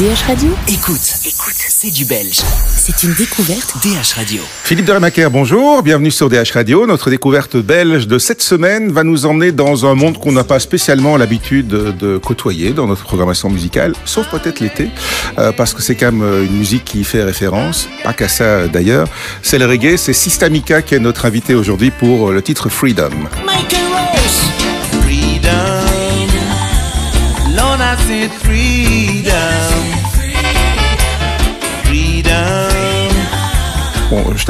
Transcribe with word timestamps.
DH 0.00 0.28
Radio 0.28 0.48
Écoute, 0.66 1.14
écoute, 1.26 1.56
c'est 1.58 1.90
du 1.90 2.06
belge. 2.06 2.40
C'est 2.74 3.02
une 3.02 3.12
découverte. 3.12 3.74
DH 3.82 4.14
Radio. 4.16 4.40
Philippe 4.64 4.86
de 4.86 4.92
Rémaquer, 4.92 5.28
bonjour, 5.30 5.82
bienvenue 5.82 6.10
sur 6.10 6.30
DH 6.30 6.52
Radio. 6.54 6.86
Notre 6.86 7.10
découverte 7.10 7.58
belge 7.58 8.06
de 8.06 8.18
cette 8.18 8.40
semaine 8.40 8.90
va 8.92 9.04
nous 9.04 9.26
emmener 9.26 9.52
dans 9.52 9.84
un 9.84 9.94
monde 9.94 10.16
qu'on 10.16 10.32
n'a 10.32 10.42
pas 10.42 10.58
spécialement 10.58 11.18
l'habitude 11.18 11.68
de, 11.68 12.16
côtoyer 12.16 12.72
dans 12.72 12.86
notre 12.86 13.02
programmation 13.02 13.50
musicale, 13.50 13.92
sauf 14.06 14.26
peut-être 14.30 14.60
l'été, 14.60 14.88
euh, 15.38 15.52
parce 15.52 15.74
que 15.74 15.82
c'est 15.82 15.96
quand 15.96 16.12
même 16.12 16.22
euh, 16.22 16.46
une 16.46 16.56
musique 16.56 16.86
qui 16.86 17.00
y 17.00 17.04
fait 17.04 17.22
référence, 17.22 17.86
pas 18.02 18.14
qu'à 18.14 18.28
ça 18.28 18.44
euh, 18.44 18.68
d'ailleurs. 18.68 19.06
C'est 19.42 19.58
le 19.58 19.66
reggae, 19.66 19.98
c'est 19.98 20.14
Systamica 20.14 20.80
qui 20.80 20.94
est 20.94 20.98
notre 20.98 21.26
invité 21.26 21.54
aujourd'hui 21.54 21.90
pour 21.90 22.30
le 22.30 22.40
titre 22.40 22.70
Freedom. 22.70 23.10
Michael 23.44 23.84
Rose. 23.92 25.02
Freedom. 25.02 25.90
Lord, 27.54 27.82
I 27.82 27.96
said 28.06 28.30
freedom. 28.30 29.30
Freedom. 29.30 29.69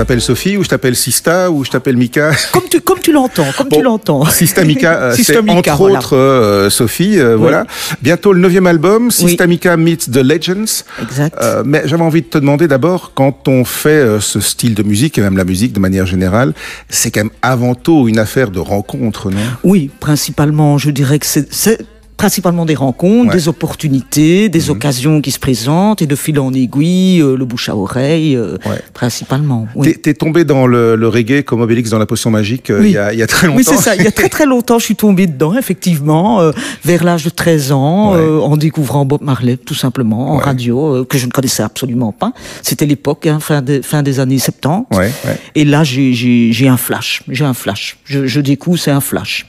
T'appelle 0.00 0.22
Sophie 0.22 0.56
ou 0.56 0.64
je 0.64 0.68
t'appelle 0.70 0.96
Sista 0.96 1.50
ou 1.50 1.62
je 1.62 1.70
t'appelle 1.70 1.98
Mika 1.98 2.30
Comme 2.52 2.62
tu, 2.70 2.80
comme 2.80 3.00
tu 3.00 3.12
l'entends, 3.12 3.44
comme 3.54 3.68
tu 3.68 3.82
l'entends. 3.82 4.24
Systamica, 4.24 4.94
euh, 4.94 5.10
c'est 5.14 5.24
Systamica, 5.24 5.72
entre 5.72 5.76
voilà. 5.76 5.98
autres 5.98 6.16
euh, 6.16 6.70
Sophie, 6.70 7.18
euh, 7.18 7.36
voilà. 7.36 7.66
Bientôt 8.00 8.32
le 8.32 8.40
neuvième 8.40 8.66
album, 8.66 9.10
Systamica 9.10 9.76
meets 9.76 10.10
the 10.10 10.16
Legends. 10.16 10.84
Exact. 11.02 11.36
Euh, 11.42 11.62
mais 11.66 11.82
j'avais 11.84 12.02
envie 12.02 12.22
de 12.22 12.28
te 12.28 12.38
demander 12.38 12.66
d'abord, 12.66 13.12
quand 13.14 13.46
on 13.46 13.66
fait 13.66 13.90
euh, 13.90 14.20
ce 14.20 14.40
style 14.40 14.74
de 14.74 14.82
musique, 14.82 15.18
et 15.18 15.20
même 15.20 15.36
la 15.36 15.44
musique 15.44 15.74
de 15.74 15.80
manière 15.80 16.06
générale, 16.06 16.54
c'est 16.88 17.10
quand 17.10 17.20
même 17.20 17.32
avant 17.42 17.74
tout 17.74 18.08
une 18.08 18.18
affaire 18.18 18.50
de 18.50 18.58
rencontre, 18.58 19.30
non? 19.30 19.36
Oui, 19.64 19.90
principalement, 20.00 20.78
je 20.78 20.90
dirais 20.90 21.18
que 21.18 21.26
c'est 21.26 21.78
principalement 22.20 22.66
des 22.66 22.74
rencontres, 22.74 23.30
Ouais. 23.30 23.34
des 23.40 23.48
opportunités, 23.48 24.48
des 24.50 24.64
Mhm. 24.64 24.70
occasions 24.70 25.20
qui 25.22 25.30
se 25.30 25.38
présentent 25.38 26.02
et 26.02 26.06
de 26.06 26.14
fil 26.14 26.38
en 26.38 26.52
aiguille, 26.52 27.20
euh, 27.22 27.34
le 27.34 27.44
bouche 27.46 27.70
à 27.70 27.76
oreille, 27.76 28.36
euh, 28.36 28.58
Ouais. 28.66 28.80
principalement. 28.92 29.66
Oui. 29.74 29.86
T'es 29.86 29.94
t'es 29.94 30.14
tombé 30.14 30.44
dans 30.44 30.66
le, 30.66 30.96
le 30.96 31.08
reggae 31.08 31.42
comme 31.42 31.62
Obélix 31.62 31.88
dans 31.90 31.98
la 31.98 32.04
potion 32.04 32.30
magique 32.30 32.68
euh, 32.70 32.80
Oui. 32.82 32.88
il, 32.90 32.92
y 32.92 32.98
a, 32.98 33.12
il 33.14 33.18
y 33.18 33.22
a 33.22 33.26
très 33.26 33.46
longtemps. 33.46 33.56
Oui, 33.58 33.64
c'est 33.64 33.76
ça. 33.78 33.96
Il 33.96 34.02
y 34.02 34.06
a 34.06 34.10
très 34.12 34.28
très 34.28 34.44
longtemps, 34.44 34.78
je 34.78 34.84
suis 34.84 34.96
tombée 34.96 35.26
dedans, 35.26 35.56
effectivement, 35.56 36.40
euh, 36.42 36.52
vers 36.84 37.04
l'âge 37.04 37.24
de 37.24 37.30
13 37.30 37.72
ans, 37.72 38.12
Ouais. 38.12 38.18
euh, 38.18 38.40
en 38.40 38.56
découvrant 38.58 39.06
Bob 39.06 39.22
Marley, 39.22 39.56
tout 39.56 39.74
simplement, 39.74 40.32
en 40.32 40.36
radio, 40.36 40.96
euh, 40.96 41.04
que 41.06 41.16
je 41.16 41.24
ne 41.26 41.30
connaissais 41.30 41.62
absolument 41.62 42.12
pas. 42.12 42.32
C'était 42.62 42.84
l'époque, 42.86 43.26
hein, 43.26 43.38
fin, 43.40 43.62
des- 43.62 43.80
fin 43.82 44.02
des 44.02 44.20
années 44.20 44.38
70. 44.38 44.84
Ouais, 44.98 45.10
ouais. 45.24 45.38
Et 45.54 45.64
là, 45.64 45.84
j'ai- 45.84 46.12
j'ai 46.12 46.52
j'ai 46.52 46.68
un 46.68 46.76
flash. 46.76 47.22
J'ai 47.28 47.44
un 47.46 47.54
flash. 47.54 47.96
Je, 48.04 48.26
je 48.26 48.40
découvre, 48.40 48.78
c'est 48.78 48.90
un 48.90 49.00
flash. 49.00 49.46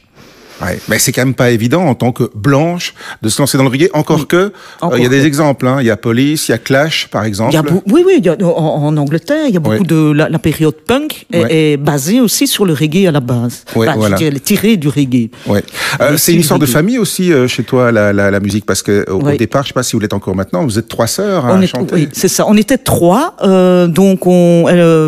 Ouais, 0.61 0.79
mais 0.87 0.99
c'est 0.99 1.11
quand 1.11 1.21
même 1.25 1.33
pas 1.33 1.49
évident 1.51 1.83
en 1.85 1.95
tant 1.95 2.11
que 2.11 2.29
blanche 2.35 2.93
de 3.21 3.29
se 3.29 3.41
lancer 3.41 3.57
dans 3.57 3.63
le 3.63 3.69
reggae. 3.69 3.89
Encore 3.93 4.27
que, 4.27 4.35
euh, 4.83 4.89
il 4.97 5.03
y 5.03 5.05
a 5.05 5.09
des 5.09 5.25
exemples. 5.25 5.67
hein. 5.67 5.77
Il 5.79 5.85
y 5.87 5.89
a 5.89 5.97
Police, 5.97 6.47
il 6.49 6.51
y 6.51 6.53
a 6.53 6.57
Clash, 6.57 7.07
par 7.09 7.23
exemple. 7.25 7.53
Y 7.53 7.57
a 7.57 7.63
oui, 7.87 8.03
oui, 8.05 8.13
il 8.19 8.25
y 8.25 8.29
a- 8.29 8.35
en, 8.43 8.85
en 8.85 8.97
Angleterre, 8.97 9.45
il 9.47 9.53
y 9.53 9.57
a 9.57 9.59
beaucoup 9.59 9.83
de 9.83 10.11
la, 10.11 10.29
la 10.29 10.39
période 10.39 10.75
punk 10.87 11.25
est, 11.33 11.77
basée 11.77 12.21
aussi 12.21 12.47
sur 12.47 12.65
le 12.65 12.73
reggae 12.73 13.07
à 13.07 13.11
la 13.11 13.19
base. 13.19 13.63
Je 13.75 14.23
elle 14.25 14.35
est 14.37 14.43
tirée 14.43 14.77
du 14.77 14.87
reggae. 14.87 15.29
Euh, 15.99 16.17
c'est 16.17 16.33
une 16.33 16.41
histoire 16.41 16.59
de 16.59 16.65
famille 16.65 16.97
aussi 16.99 17.31
euh, 17.33 17.47
chez 17.47 17.63
toi 17.63 17.91
la, 17.91 18.13
la, 18.13 18.29
la 18.31 18.39
musique 18.39 18.65
parce 18.65 18.81
que 18.83 19.09
au, 19.09 19.21
départ, 19.37 19.63
je 19.63 19.69
sais 19.69 19.73
pas 19.73 19.83
si 19.83 19.95
vous 19.95 19.99
l'êtes 19.99 20.13
encore 20.13 20.35
maintenant, 20.35 20.63
vous 20.63 20.77
êtes 20.77 20.87
trois 20.87 21.07
sœurs 21.07 21.45
à 21.45 21.53
On 21.55 21.61
est- 21.61 21.67
chanter. 21.67 21.95
oui, 21.95 22.09
c'est 22.13 22.27
ça. 22.27 22.45
On 22.47 22.55
était 22.55 22.77
trois, 22.77 23.35
donc 23.87 24.27
on, 24.27 24.67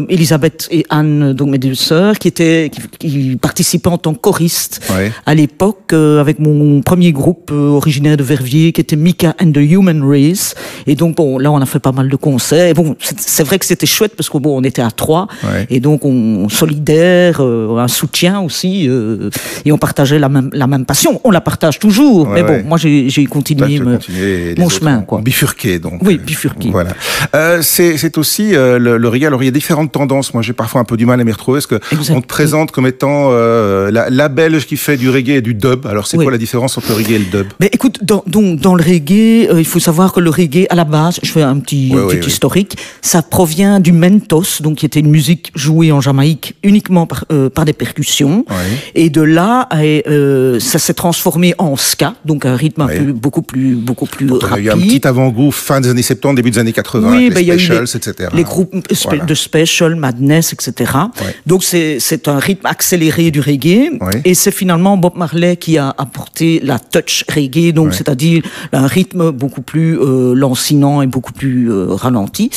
Elisabeth 0.09 0.67
et 0.71 0.85
Anne, 0.89 1.33
donc 1.33 1.49
mes 1.49 1.57
deux 1.57 1.75
sœurs, 1.75 2.17
qui 2.17 2.27
étaient, 2.27 2.71
qui, 2.71 2.81
qui 2.97 3.35
participaient 3.37 3.89
en 3.89 3.97
tant 3.97 4.13
que 4.13 4.19
choristes 4.19 4.81
à 5.25 5.35
l'époque 5.47 5.91
euh, 5.91 6.21
avec 6.21 6.39
mon 6.39 6.81
premier 6.81 7.11
groupe 7.11 7.49
euh, 7.51 7.69
originaire 7.81 8.15
de 8.17 8.23
Verviers, 8.23 8.71
qui 8.71 8.79
était 8.81 8.95
Mika 8.95 9.35
and 9.41 9.51
the 9.51 9.57
Human 9.73 10.01
Race. 10.03 10.55
Et 10.87 10.95
donc 10.95 11.15
bon, 11.17 11.37
là 11.37 11.51
on 11.51 11.57
a 11.61 11.65
fait 11.65 11.79
pas 11.79 11.91
mal 11.91 12.07
de 12.09 12.15
concerts. 12.15 12.67
Et 12.67 12.73
bon, 12.73 12.95
c'est 13.17 13.43
vrai 13.43 13.59
que 13.59 13.65
c'était 13.65 13.85
chouette 13.95 14.13
parce 14.15 14.29
que 14.29 14.37
bon, 14.37 14.57
on 14.59 14.63
était 14.63 14.81
à 14.81 14.91
trois, 14.91 15.27
Ouais. 15.43 15.67
et 15.69 15.79
donc 15.79 16.05
on 16.05 16.47
solidaire, 16.49 17.37
euh, 17.41 17.77
un 17.77 17.87
soutien 17.89 18.39
aussi, 18.47 18.87
euh, 18.87 19.29
et 19.65 19.71
on 19.71 19.77
partageait 19.77 20.19
la 20.19 20.29
même 20.29 20.49
la 20.53 20.67
même 20.73 20.85
passion. 20.85 21.19
On 21.25 21.31
la 21.31 21.41
partage 21.41 21.77
toujours, 21.79 22.27
Ouais, 22.27 22.35
mais 22.35 22.43
bon, 22.43 22.53
ouais. 22.53 22.63
moi 22.63 22.77
j'ai 22.77 23.25
continué 23.25 23.79
me- 23.79 23.99
mon 24.63 24.69
chemin, 24.69 24.99
quoi. 25.01 25.19
Bifurqué 25.21 25.79
donc. 25.79 25.99
Oui, 26.07 26.17
bifurqué. 26.17 26.69
Voilà. 26.71 26.93
Euh, 27.35 27.59
c'est 27.61 27.97
c'est 27.97 28.17
aussi 28.17 28.51
le, 28.53 28.97
le 29.03 29.07
reggae. 29.13 29.25
Alors 29.25 29.41
il 29.43 29.47
y 29.47 29.49
a 29.49 29.57
différentes 29.61 29.91
tendances. 29.91 30.33
Moi 30.33 30.41
j'ai 30.43 30.53
parfois 30.53 30.79
un 30.81 30.85
peu 30.85 30.97
du 30.97 31.05
mal 31.05 31.19
à 31.19 31.23
m'y 31.23 31.31
retrouver 31.31 31.57
parce 31.59 31.67
que 31.67 31.79
Exact. 31.95 32.15
on 32.17 32.21
te 32.21 32.27
présente 32.27 32.71
comme 32.71 32.87
étant 32.87 33.31
la, 33.97 34.09
la 34.09 34.27
belge 34.29 34.65
qui 34.65 34.77
fait 34.77 34.97
du 34.97 35.09
reggae 35.09 35.32
et 35.35 35.41
du 35.41 35.53
dub. 35.53 35.85
Alors 35.85 36.07
c'est 36.07 36.17
Oui. 36.17 36.25
quoi 36.25 36.31
la 36.31 36.37
différence 36.37 36.77
entre 36.77 36.89
le 36.89 36.95
reggae 36.95 37.11
et 37.13 37.19
le 37.19 37.25
dub? 37.25 37.47
Mais 37.59 37.69
écoute, 37.71 37.99
dans, 38.03 38.23
donc, 38.27 38.59
dans 38.59 38.75
le 38.75 38.83
reggae, 38.83 39.47
euh, 39.49 39.59
il 39.59 39.65
faut 39.65 39.79
savoir 39.79 40.13
que 40.13 40.19
le 40.19 40.29
reggae, 40.29 40.65
à 40.69 40.75
la 40.75 40.83
base, 40.85 41.19
je 41.23 41.31
fais 41.31 41.41
un 41.41 41.59
petit, 41.59 41.91
un 41.93 42.05
ouais. 42.05 42.19
historique, 42.25 42.77
ça 43.01 43.21
provient 43.21 43.79
du 43.79 43.91
mentos, 43.91 44.61
donc 44.61 44.77
qui 44.77 44.85
était 44.85 44.99
une 44.99 45.09
musique 45.09 45.51
jouée 45.55 45.91
en 45.91 46.01
Jamaïque 46.01 46.55
uniquement 46.63 47.05
par, 47.05 47.25
euh, 47.31 47.49
par 47.49 47.65
des 47.65 47.73
percussions. 47.73 48.45
Et 48.95 49.09
de 49.09 49.21
là, 49.21 49.67
euh, 50.07 50.59
ça 50.59 50.79
s'est 50.79 50.93
transformé 50.93 51.53
en 51.57 51.75
ska, 51.75 52.15
donc 52.25 52.45
un 52.45 52.55
rythme 52.55 52.81
un 52.81 52.87
peu 52.87 53.11
beaucoup 53.13 53.41
plus, 53.41 53.75
beaucoup 53.75 54.05
plus 54.05 54.31
On 54.31 54.39
a 54.39 54.47
rapide. 54.47 54.65
eu 54.65 54.69
un 54.71 54.77
petit 54.77 55.07
avant-goût 55.07 55.51
fin 55.51 55.81
des 55.81 55.89
années 55.89 56.01
70, 56.01 56.35
début 56.35 56.51
des 56.51 56.59
années 56.59 56.73
80 56.73 57.11
Oui, 57.11 57.17
avec 57.25 57.33
ben, 57.33 57.35
les 57.35 57.41
il 57.43 57.47
y 57.47 57.51
a 57.51 57.57
specials, 57.57 57.83
les, 57.83 57.97
etc. 57.97 58.29
les 58.33 58.43
groupes 58.43 58.73
Voilà. 59.05 59.25
de 59.25 59.33
Special, 59.35 59.95
Madness, 59.95 60.53
etc. 60.53 60.91
Donc 61.45 61.63
c'est 61.63 62.27
un 62.27 62.39
rythme 62.39 62.65
accéléré 62.65 63.31
du 63.31 63.39
reggae. 63.39 63.91
Et 64.25 64.33
c'est 64.33 64.51
finalement 64.51 64.97
Bob 64.97 65.12
Marley 65.15 65.57
qui 65.57 65.77
a 65.77 65.93
apporté 65.97 66.59
la 66.63 66.79
touch 66.79 67.23
reggae, 67.33 67.71
donc 67.73 67.87
Ouais. 67.87 67.93
c'est-à-dire 67.93 68.43
un 68.71 68.87
rythme 68.87 69.31
beaucoup 69.31 69.61
plus 69.61 69.99
euh, 69.99 70.33
lancinant 70.33 71.01
et 71.01 71.07
beaucoup 71.07 71.33
plus 71.33 71.71
euh, 71.71 71.87
ralenti. 71.89 72.49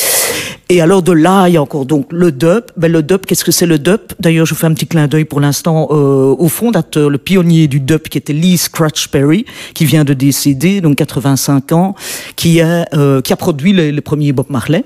Et 0.68 0.80
alors 0.80 1.00
de 1.02 1.12
là, 1.12 1.46
il 1.48 1.54
y 1.54 1.56
a 1.56 1.62
encore 1.62 1.86
donc 1.86 2.06
le 2.10 2.32
dub. 2.32 2.64
Ben, 2.76 2.90
le 2.90 3.02
dub, 3.02 3.24
qu'est-ce 3.24 3.44
que 3.44 3.52
c'est 3.52 3.66
le 3.66 3.78
dub? 3.78 4.00
D'ailleurs, 4.18 4.46
je 4.46 4.54
fais 4.54 4.66
un 4.66 4.74
petit 4.74 4.86
clin 4.88 5.06
d'œil 5.06 5.24
pour 5.24 5.40
l'instant 5.40 5.86
euh, 5.90 6.34
au 6.36 6.48
fondateur, 6.48 7.08
le 7.08 7.18
pionnier 7.18 7.68
du 7.68 7.78
dub, 7.78 8.02
qui 8.02 8.18
était 8.18 8.32
Lee 8.32 8.56
Scratch 8.58 9.06
Perry, 9.08 9.44
qui 9.74 9.84
vient 9.84 10.04
de 10.04 10.12
décéder, 10.12 10.80
donc 10.80 10.96
85 10.96 11.70
ans, 11.72 11.94
qui 12.34 12.60
a, 12.60 12.84
euh, 12.94 13.20
qui 13.20 13.32
a 13.32 13.36
produit 13.36 13.72
les, 13.72 13.92
les 13.92 14.00
premiers 14.00 14.32
Bob 14.32 14.46
Marley. 14.48 14.84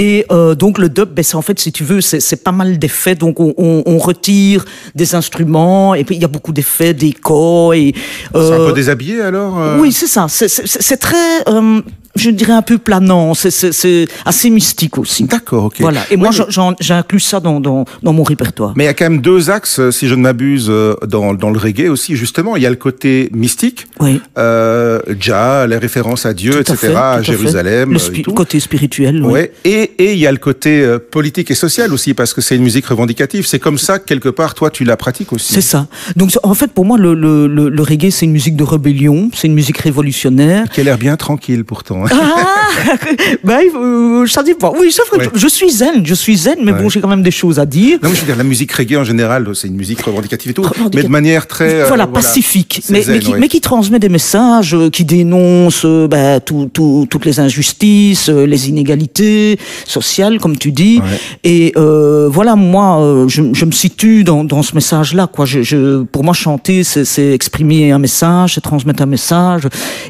Et 0.00 0.24
euh, 0.30 0.54
donc 0.54 0.78
le 0.78 0.88
dub, 0.88 1.08
ben, 1.12 1.24
c'est 1.24 1.34
en 1.34 1.42
fait, 1.42 1.58
si 1.58 1.72
tu 1.72 1.82
veux, 1.82 2.00
c'est 2.00 2.20
c'est 2.20 2.42
pas 2.44 2.52
mal 2.52 2.78
d'effets. 2.78 3.16
Donc 3.16 3.40
on, 3.40 3.52
on, 3.58 3.82
on 3.84 3.98
retire 3.98 4.64
des 4.94 5.14
instruments 5.16 5.94
et 5.94 6.04
puis 6.04 6.14
il 6.14 6.22
y 6.22 6.24
a 6.24 6.28
beaucoup 6.28 6.52
d'effets, 6.52 6.94
d'échos 6.94 7.72
et. 7.72 7.92
C'est 8.32 8.38
un 8.38 8.60
euh, 8.60 8.68
peu 8.68 8.72
déshabillé 8.74 9.20
alors 9.20 9.58
euh 9.58 9.76
oui, 9.80 9.90
c'est 9.92 10.06
ça. 10.06 10.26
C'est- 10.28 10.46
C'est 10.48 10.66
c'est 10.88 10.96
très, 10.98 11.42
euh, 11.48 11.80
je 12.18 12.30
dirais 12.30 12.52
un 12.52 12.62
peu 12.62 12.78
planant. 12.78 13.34
C'est- 13.34 14.08
assez 14.24 14.50
mystique 14.50 14.98
aussi. 14.98 15.24
D'accord, 15.24 15.64
ok. 15.64 15.76
Voilà. 15.80 16.00
Et 16.10 16.16
moi, 16.16 16.30
mais- 16.36 16.74
j'inclus 16.80 17.20
ça 17.20 17.40
dans, 17.40 17.60
dans, 17.60 17.84
dans 18.02 18.12
mon 18.12 18.22
répertoire. 18.22 18.72
Mais 18.76 18.84
il 18.84 18.86
y 18.86 18.90
a 18.90 18.94
quand 18.94 19.04
même 19.08 19.20
deux 19.20 19.50
axes, 19.50 19.78
euh, 19.80 19.90
si 19.90 20.08
je 20.08 20.14
ne 20.14 20.20
m'abuse, 20.22 20.66
euh, 20.68 20.94
dans, 21.06 21.34
dans 21.34 21.50
le 21.50 21.58
reggae 21.58 21.88
aussi. 21.88 22.16
Justement, 22.16 22.56
il 22.56 22.62
y 22.62 22.66
a 22.66 22.70
le 22.70 22.76
côté 22.76 23.30
mystique, 23.32 23.86
Oui. 24.00 24.20
euh, 24.38 25.00
Jah, 25.20 25.66
les 25.66 25.76
références 25.78 26.26
à 26.26 26.34
Dieu, 26.34 26.50
Tout 26.52 26.72
à 26.72 26.74
etc., 26.74 26.76
fait, 26.88 26.94
à. 26.96 27.22
Jérusalem. 27.22 27.92
Le 27.92 27.98
spi- 27.98 28.20
et 28.20 28.22
tout. 28.22 28.32
côté 28.32 28.60
spirituel. 28.60 29.22
oui. 29.24 29.32
Ouais. 29.32 29.52
Et 29.64 29.92
et 29.98 30.12
il 30.12 30.18
y 30.18 30.26
a 30.26 30.32
le 30.32 30.38
côté 30.38 30.96
politique 31.10 31.50
et 31.50 31.54
social 31.54 31.92
aussi, 31.92 32.14
parce 32.14 32.32
que 32.34 32.40
c'est 32.40 32.56
une 32.56 32.62
musique 32.62 32.86
revendicative. 32.86 33.46
C'est 33.46 33.58
comme 33.58 33.78
ça 33.78 33.98
que 33.98 34.04
quelque 34.06 34.28
part, 34.28 34.54
toi, 34.54 34.70
tu 34.70 34.84
la 34.84 34.96
pratiques 34.96 35.32
aussi. 35.32 35.52
C'est 35.52 35.60
ça. 35.60 35.86
Donc, 36.16 36.30
en 36.42 36.54
fait, 36.54 36.72
pour 36.72 36.84
moi, 36.84 36.98
le, 36.98 37.14
le, 37.14 37.46
le, 37.46 37.68
le 37.68 37.82
reggae, 37.82 38.10
c'est 38.10 38.26
une 38.26 38.32
musique 38.32 38.56
de 38.56 38.64
rébellion, 38.64 39.30
c'est 39.34 39.46
une 39.48 39.54
musique 39.54 39.78
révolutionnaire. 39.78 40.68
Qui 40.70 40.80
a 40.80 40.84
l'air 40.84 40.98
bien 40.98 41.16
tranquille 41.16 41.64
pourtant. 41.64 42.04
Ah, 42.10 42.66
ben, 43.44 43.58
il 43.64 43.70
faut- 43.70 44.26
ça 44.26 44.42
dépend. 44.42 44.72
Oui, 44.78 44.94
vrai. 45.10 45.18
Ouais. 45.26 45.30
Je 45.34 45.48
suis 45.48 45.70
zen, 45.70 46.04
je 46.04 46.14
suis 46.14 46.36
zen, 46.36 46.56
mais 46.62 46.72
Ouais. 46.72 46.82
bon, 46.82 46.88
j'ai 46.88 47.00
quand 47.00 47.08
même 47.08 47.22
des 47.22 47.30
choses 47.30 47.58
à 47.58 47.66
dire. 47.66 47.98
Non, 48.02 48.08
mais 48.10 48.14
je 48.14 48.20
veux 48.20 48.26
dire, 48.26 48.36
la 48.36 48.44
musique 48.44 48.72
reggae 48.72 48.96
en 48.96 49.04
général, 49.04 49.48
c'est 49.54 49.68
une 49.68 49.76
musique 49.76 50.00
revendicative 50.02 50.50
et 50.50 50.54
tout, 50.54 50.64
mais 50.94 51.02
de 51.02 51.08
manière 51.08 51.46
très. 51.46 51.82
euh, 51.82 51.84
voilà, 51.88 52.06
pacifique, 52.06 52.80
C'est 52.82 52.92
mais, 52.92 53.02
zen, 53.02 53.14
mais, 53.14 53.20
qui, 53.20 53.30
ouais. 53.32 53.38
mais 53.38 53.48
qui 53.48 53.60
transmet 53.60 53.98
des 53.98 54.08
messages, 54.08 54.74
euh, 54.74 54.90
qui 54.90 55.04
dénonce 55.04 55.82
euh, 55.84 56.06
ben, 56.08 56.40
tout- 56.40 56.70
tout- 56.72 57.06
toutes 57.10 57.24
les 57.24 57.40
injustices, 57.40 58.28
euh, 58.28 58.44
les 58.46 58.68
inégalités 58.68 59.58
sociales, 59.86 60.38
comme 60.40 60.56
tu 60.56 60.72
dis. 60.72 61.00
Et 61.44 61.72
euh, 61.76 62.28
voilà, 62.30 62.56
moi, 62.56 63.00
euh, 63.00 63.28
je, 63.28 63.42
je 63.52 63.64
me 63.64 63.72
situe 63.72 64.24
dans, 64.24 64.44
dans 64.44 64.62
ce 64.62 64.74
message-là. 64.74 65.26
Quoi. 65.26 65.44
Je, 65.46 65.62
je, 65.62 66.02
pour 66.04 66.24
moi, 66.24 66.34
chanter, 66.34 66.84
c'est 66.84 67.04
c'est 67.04 67.32
exprimer 67.32 67.90
un 67.92 67.98
message, 67.98 68.54
c'est 68.54 68.60
transmettre 68.60 69.02
un 69.02 69.06
message. 69.06 69.62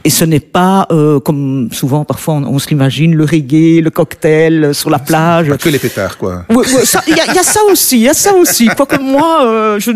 Et 0.05 0.11
ce 0.11 0.25
n'est 0.25 0.41
pas, 0.41 0.87
euh, 0.93 1.21
comme 1.21 1.69
souvent, 1.73 1.88
parfois, 2.05 2.35
on, 2.35 2.45
on 2.45 2.59
se 2.59 2.69
l'imagine, 2.69 3.15
le 3.15 3.25
reggae, 3.25 3.81
le 3.83 3.91
cocktail 3.91 4.65
euh, 4.65 4.73
sur 4.73 4.91
la 4.91 4.99
plage. 4.99 5.49
Pas 5.49 5.57
que 5.59 5.69
les 5.69 5.79
pétards, 5.79 6.17
quoi. 6.19 6.45
Ouais, 6.51 6.57
ouais, 6.57 6.85
ça- 6.85 7.03
Il 7.07 7.17
y, 7.17 7.21
a- 7.21 7.25
il 7.29 7.35
y 7.35 7.39
a 7.39 7.43
ça 7.43 7.61
aussi, 7.71 7.97
il 7.97 8.03
y 8.03 8.09
a 8.09 8.15
ça 8.15 8.33
aussi. 8.35 8.67
Quoique 8.77 9.01
moi, 9.01 9.47
euh, 9.47 9.79
je, 9.81 9.91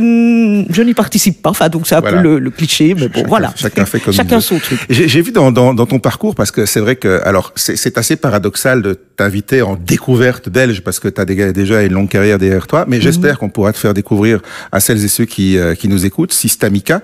n'y 0.82 0.94
participe 0.94 1.42
pas. 1.42 1.50
Enfin, 1.50 1.68
donc 1.68 1.86
c'est 1.86 1.94
un 1.94 2.00
Voilà. 2.00 2.18
peu 2.18 2.22
le, 2.22 2.38
le 2.38 2.50
cliché, 2.50 2.94
mais 2.98 3.08
bon, 3.08 3.14
Chacun- 3.20 3.28
voilà. 3.28 3.52
Chacun 3.56 3.84
fait 3.86 4.00
comme 4.00 4.12
Chacun 4.14 4.40
son 4.40 4.58
truc. 4.58 4.80
J'ai 4.90 5.22
vu 5.22 5.32
dans, 5.32 5.52
dans, 5.52 5.74
dans 5.74 5.86
ton 5.86 5.98
parcours, 5.98 6.34
parce 6.34 6.50
que 6.50 6.66
c'est 6.66 6.80
vrai 6.80 6.96
que, 6.96 7.20
alors, 7.24 7.52
c'est 7.56 7.96
assez 7.98 8.16
paradoxal 8.16 8.82
de 8.82 8.94
t'inviter 9.16 9.62
en 9.62 9.76
découverte 9.76 10.48
belge, 10.48 10.82
parce 10.82 10.98
que 11.00 11.08
tu 11.08 11.20
as 11.20 11.24
déjà 11.24 11.82
une 11.82 11.92
longue 11.92 12.08
carrière 12.08 12.38
derrière 12.38 12.66
toi, 12.66 12.80
Mhm. 12.80 12.86
mais 12.88 13.00
j'espère 13.00 13.38
qu'on 13.38 13.48
pourra 13.50 13.72
te 13.72 13.78
faire 13.78 13.94
découvrir 13.94 14.40
à 14.72 14.80
celles 14.80 15.04
et 15.04 15.08
ceux 15.08 15.24
qui, 15.26 15.58
euh, 15.58 15.74
qui 15.74 15.88
nous 15.88 16.06
écoutent, 16.06 16.32
Systamica. 16.32 17.00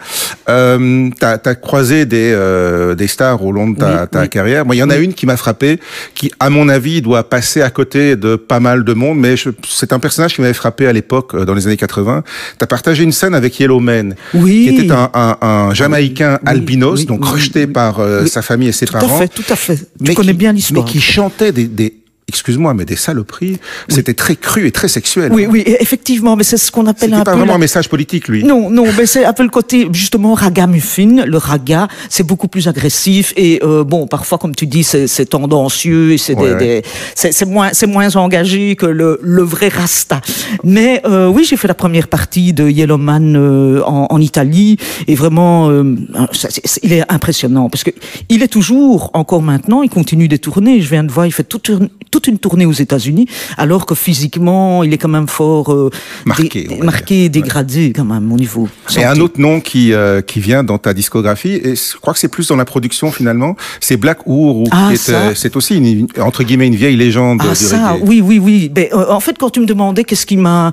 Euh, 0.48 1.10
tu 1.18 1.24
as, 1.26 1.54
croisé 1.54 2.06
des, 2.06 2.32
euh, 2.32 2.94
des 2.94 3.06
stars 3.06 3.44
au 3.44 3.52
long 3.52 3.68
de 3.70 3.78
ta, 3.78 4.02
Oui, 4.02 4.08
ta 4.10 4.20
oui. 4.22 4.28
carrière. 4.28 4.64
Moi, 4.68 4.74
il 4.76 4.80
y 4.80 4.82
en 4.82 4.90
a 4.90 4.96
une 4.98 5.14
qui 5.14 5.24
m'a 5.24 5.38
frappé, 5.38 5.80
qui, 6.14 6.30
à 6.40 6.50
mon 6.50 6.68
avis, 6.68 7.00
doit 7.00 7.26
passer 7.26 7.62
à 7.62 7.70
côté 7.70 8.16
de 8.16 8.36
pas 8.36 8.60
mal 8.60 8.84
de 8.84 8.92
monde, 8.92 9.18
mais 9.18 9.34
je- 9.34 9.48
c'est 9.66 9.94
un 9.94 9.98
personnage 9.98 10.34
qui 10.34 10.42
m'avait 10.42 10.52
frappé 10.52 10.86
à 10.86 10.92
l'époque, 10.92 11.34
euh, 11.34 11.46
dans 11.46 11.54
les 11.54 11.66
années 11.66 11.78
80. 11.78 12.22
Tu 12.58 12.62
as 12.62 12.66
partagé 12.66 13.02
une 13.02 13.12
scène 13.12 13.34
avec 13.34 13.58
Yellow 13.58 13.80
Man, 13.80 14.14
Oui. 14.34 14.64
qui 14.68 14.84
était 14.84 14.92
un, 14.92 15.08
un, 15.14 15.38
un 15.40 15.72
Jamaïcain 15.72 16.38
Oui, 16.42 16.48
albinos, 16.50 17.00
oui, 17.00 17.06
donc 17.06 17.24
rejeté 17.24 17.66
par 17.66 18.00
euh, 18.00 18.26
sa 18.26 18.42
famille 18.42 18.68
et 18.68 18.72
ses 18.72 18.84
Tout 18.84 18.96
à 18.98 19.00
parents. 19.00 19.18
fait, 19.18 19.28
tout 19.28 19.44
à 19.48 19.56
fait. 19.56 19.76
Tu 19.76 19.84
mais 20.00 20.14
connais 20.14 20.32
qui- 20.32 20.38
bien 20.38 20.52
l'histoire. 20.52 20.84
Mais 20.84 20.90
qui 20.92 21.00
chantait 21.00 21.50
des, 21.52 21.64
des 21.64 21.94
excuse-moi, 22.28 22.74
mais 22.74 22.84
des 22.84 22.96
saloperies. 22.96 23.58
C'était 23.88 24.14
très 24.14 24.36
cru 24.36 24.66
et 24.66 24.70
très 24.72 24.88
sexuel. 24.88 25.32
Oui, 25.32 25.46
oui, 25.48 25.60
et 25.66 25.82
effectivement, 25.82 26.36
mais 26.36 26.44
c'est 26.44 26.56
ce 26.58 26.70
qu'on 26.70 26.86
appelle 26.86 27.12
un 27.14 27.18
pas 27.24 27.32
peu 27.32 27.38
vraiment 27.38 27.52
la- 27.52 27.56
un 27.56 27.58
message 27.58 27.88
politique, 27.88 28.28
lui. 28.28 28.44
Non, 28.44 28.70
non, 28.70 28.84
mais 28.96 29.06
c'est 29.06 29.24
un 29.24 29.32
peu 29.32 29.42
le 29.42 29.48
côté 29.48 29.88
justement 29.92 30.34
ragamuffin. 30.34 31.24
Le 31.26 31.38
raga, 31.38 31.88
c'est 32.10 32.22
beaucoup 32.26 32.48
plus 32.48 32.68
agressif 32.68 33.32
et 33.36 33.60
euh, 33.62 33.82
bon, 33.84 34.06
parfois, 34.06 34.38
comme 34.38 34.54
tu 34.54 34.66
dis, 34.66 34.84
c'est 34.84 35.06
c'est 35.06 35.26
tendancieux 35.26 36.12
et 36.12 36.18
c'est 36.18 36.34
Ouais, 36.34 36.48
des- 36.48 36.52
ouais. 36.52 36.58
des- 36.58 36.82
c'est 37.14 37.32
c'est 37.32 37.46
moins, 37.46 37.70
c'est 37.72 37.86
moins 37.86 38.14
engagé 38.16 38.76
que 38.76 38.86
le, 38.86 39.18
le 39.22 39.42
vrai 39.42 39.68
rasta. 39.68 40.20
Mais 40.64 41.00
euh, 41.06 41.28
oui, 41.28 41.44
j'ai 41.48 41.56
fait 41.56 41.68
la 41.68 41.74
première 41.74 42.08
partie 42.08 42.52
de 42.52 42.68
Yellowman 42.68 43.34
euh, 43.36 43.82
en, 43.84 44.06
en 44.10 44.20
Italie 44.20 44.76
et 45.06 45.14
vraiment, 45.14 45.70
euh, 45.70 45.94
ça, 46.32 46.48
c'est- 46.50 46.66
c'est- 46.66 46.80
il 46.82 46.92
est 46.92 47.04
impressionnant 47.10 47.68
parce 47.70 47.84
que 47.84 47.90
il 48.28 48.42
est 48.42 48.48
toujours 48.48 49.10
encore 49.14 49.42
maintenant, 49.42 49.82
il 49.82 49.88
continue 49.90 50.28
des 50.28 50.38
tournées. 50.38 50.80
Je 50.80 50.88
viens 50.90 51.04
de 51.04 51.10
voir, 51.10 51.26
il 51.26 51.32
fait 51.32 51.44
toute 51.44 51.68
une, 51.68 51.88
toute 52.18 52.26
une 52.26 52.38
tournée 52.40 52.66
aux 52.66 52.72
États-Unis, 52.72 53.26
alors 53.56 53.86
que 53.86 53.94
physiquement, 53.94 54.82
il 54.82 54.92
est 54.92 54.98
quand 54.98 55.08
même 55.08 55.28
fort 55.28 55.72
euh, 55.72 55.88
Marqué, 56.26 56.66
marqué, 56.82 57.28
dégradé 57.28 57.92
quand 57.94 58.04
même 58.04 58.32
au 58.32 58.36
niveau. 58.36 58.68
Et 58.96 59.04
un 59.04 59.10
santé. 59.10 59.20
autre 59.20 59.40
nom 59.40 59.60
qui 59.60 59.92
euh, 59.92 60.20
qui 60.20 60.40
vient 60.40 60.64
dans 60.64 60.78
ta 60.78 60.92
discographie, 60.94 61.54
et 61.62 61.76
je 61.76 61.96
crois 61.96 62.12
que 62.12 62.18
c'est 62.18 62.26
plus 62.36 62.48
dans 62.48 62.56
la 62.56 62.64
production 62.64 63.12
finalement, 63.12 63.54
c'est 63.80 63.96
Black 63.96 64.18
Uhuru. 64.26 64.64
Ah, 64.72 64.90
euh, 65.10 65.32
c'est 65.36 65.54
aussi 65.54 65.76
une, 65.76 66.08
entre 66.20 66.42
guillemets 66.42 66.66
une 66.66 66.74
vieille 66.74 66.96
légende 66.96 67.40
Ah 67.44 67.50
du 67.50 67.54
ça, 67.54 67.92
reggae. 67.92 68.02
oui, 68.08 68.20
oui, 68.20 68.38
oui. 68.40 68.68
Ben, 68.68 68.88
euh, 68.92 69.06
en 69.10 69.20
fait, 69.20 69.36
quand 69.38 69.50
tu 69.50 69.60
me 69.60 69.66
demandais 69.66 70.02
qu'est-ce 70.02 70.26
qui 70.26 70.36
m'a 70.36 70.72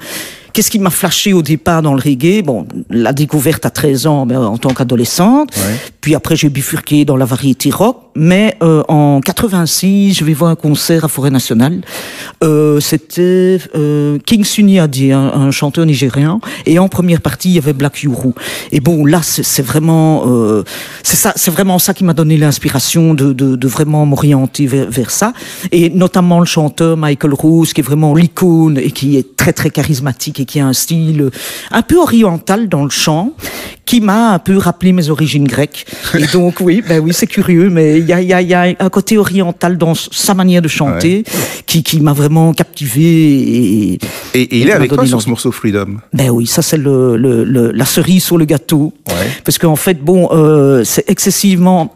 Qu'est-ce 0.55 0.71
qui 0.71 0.79
m'a 0.79 0.89
flashé 0.89 1.33
au 1.33 1.41
départ 1.41 1.81
dans 1.81 1.93
le 1.93 2.01
reggae? 2.01 2.41
Bon, 2.41 2.65
la 2.89 3.11
découverte 3.11 3.65
à 3.65 3.69
13 3.69 4.07
ans 4.07 4.25
ben, 4.25 4.39
en 4.39 4.57
tant 4.57 4.73
qu'adolescente. 4.73 5.49
Ouais. 5.57 5.75
Puis 5.99 6.15
après, 6.15 6.37
j'ai 6.37 6.47
bifurqué 6.47 7.03
dans 7.03 7.17
la 7.17 7.25
variété 7.25 7.71
rock. 7.71 7.97
Mais 8.15 8.55
euh, 8.63 8.81
en 8.87 9.19
86, 9.19 10.13
je 10.13 10.23
vais 10.23 10.31
voir 10.31 10.49
un 10.51 10.55
concert 10.55 11.03
à 11.03 11.09
Forêt 11.09 11.29
Nationale. 11.29 11.81
Euh, 12.41 12.79
C'était 12.79 13.57
euh, 13.75 14.17
King 14.25 14.45
Sunny 14.45 14.79
Adi, 14.79 15.11
un, 15.11 15.19
un 15.25 15.51
chanteur 15.51 15.85
nigérian. 15.85 16.39
Et 16.65 16.79
en 16.79 16.87
première 16.87 17.19
partie, 17.19 17.49
il 17.49 17.55
y 17.55 17.57
avait 17.57 17.73
Black 17.73 18.01
Uhuru. 18.03 18.31
Et 18.71 18.79
bon, 18.79 19.03
là, 19.05 19.19
c'est 19.21 19.43
c'est 19.43 19.61
vraiment, 19.61 20.23
euh, 20.25 20.63
c'est 21.03 21.17
ça, 21.17 21.33
c'est 21.35 21.51
vraiment 21.51 21.79
ça 21.79 21.93
qui 21.93 22.05
m'a 22.05 22.13
donné 22.13 22.37
l'inspiration 22.37 23.13
de, 23.13 23.33
de, 23.33 23.57
de 23.57 23.67
vraiment 23.67 24.05
m'orienter 24.05 24.67
vers, 24.67 24.89
vers 24.89 25.11
ça. 25.11 25.33
Et 25.73 25.89
notamment 25.89 26.39
le 26.39 26.45
chanteur 26.45 26.95
Michael 26.95 27.33
Rose, 27.33 27.73
qui 27.73 27.81
est 27.81 27.83
vraiment 27.83 28.15
l'icône 28.15 28.77
et 28.77 28.91
qui 28.91 29.17
est 29.17 29.34
très 29.45 29.53
très 29.53 29.69
charismatique 29.69 30.39
et 30.39 30.45
qui 30.45 30.59
a 30.59 30.65
un 30.65 30.73
style 30.73 31.29
un 31.71 31.81
peu 31.83 31.97
oriental 31.97 32.67
dans 32.67 32.83
le 32.83 32.89
chant, 32.89 33.33
qui 33.85 34.01
m'a 34.01 34.33
un 34.33 34.39
peu 34.39 34.57
rappelé 34.57 34.91
mes 34.91 35.09
origines 35.11 35.43
grecques. 35.47 35.85
Et 36.17 36.25
donc 36.33 36.55
oui, 36.61 36.81
ben 36.87 36.99
oui, 36.99 37.11
c'est 37.13 37.27
curieux, 37.27 37.69
mais 37.69 37.99
il 37.99 38.05
y 38.07 38.13
a, 38.13 38.21
il 38.21 38.27
y, 38.27 38.33
a, 38.33 38.41
il 38.41 38.47
y 38.49 38.55
a 38.55 38.73
un 38.79 38.89
côté 38.89 39.19
oriental 39.19 39.77
dans 39.77 39.93
sa 39.93 40.33
manière 40.33 40.63
de 40.63 40.67
chanter 40.67 41.23
qui, 41.67 41.83
qui 41.83 41.99
m'a 41.99 42.13
vraiment 42.13 42.53
captivé. 42.53 43.03
Et, 43.03 43.99
Et, 44.33 44.41
et 44.41 44.57
il 44.61 44.67
est 44.69 44.71
avec 44.71 44.91
toi 44.91 45.05
sur 45.05 45.21
ce 45.21 45.29
morceau 45.29 45.51
Freedom? 45.51 45.97
Ben 46.11 46.29
oui, 46.31 46.47
ça 46.47 46.63
c'est 46.63 46.77
le, 46.77 47.15
le, 47.15 47.43
le- 47.43 47.71
la 47.71 47.85
cerise 47.85 48.23
sur 48.23 48.39
le 48.39 48.45
gâteau. 48.45 48.93
Ouais. 49.07 49.13
Parce 49.43 49.59
qu'en 49.59 49.75
fait, 49.75 50.03
bon, 50.03 50.29
euh, 50.31 50.83
c'est 50.83 51.07
excessivement. 51.07 51.94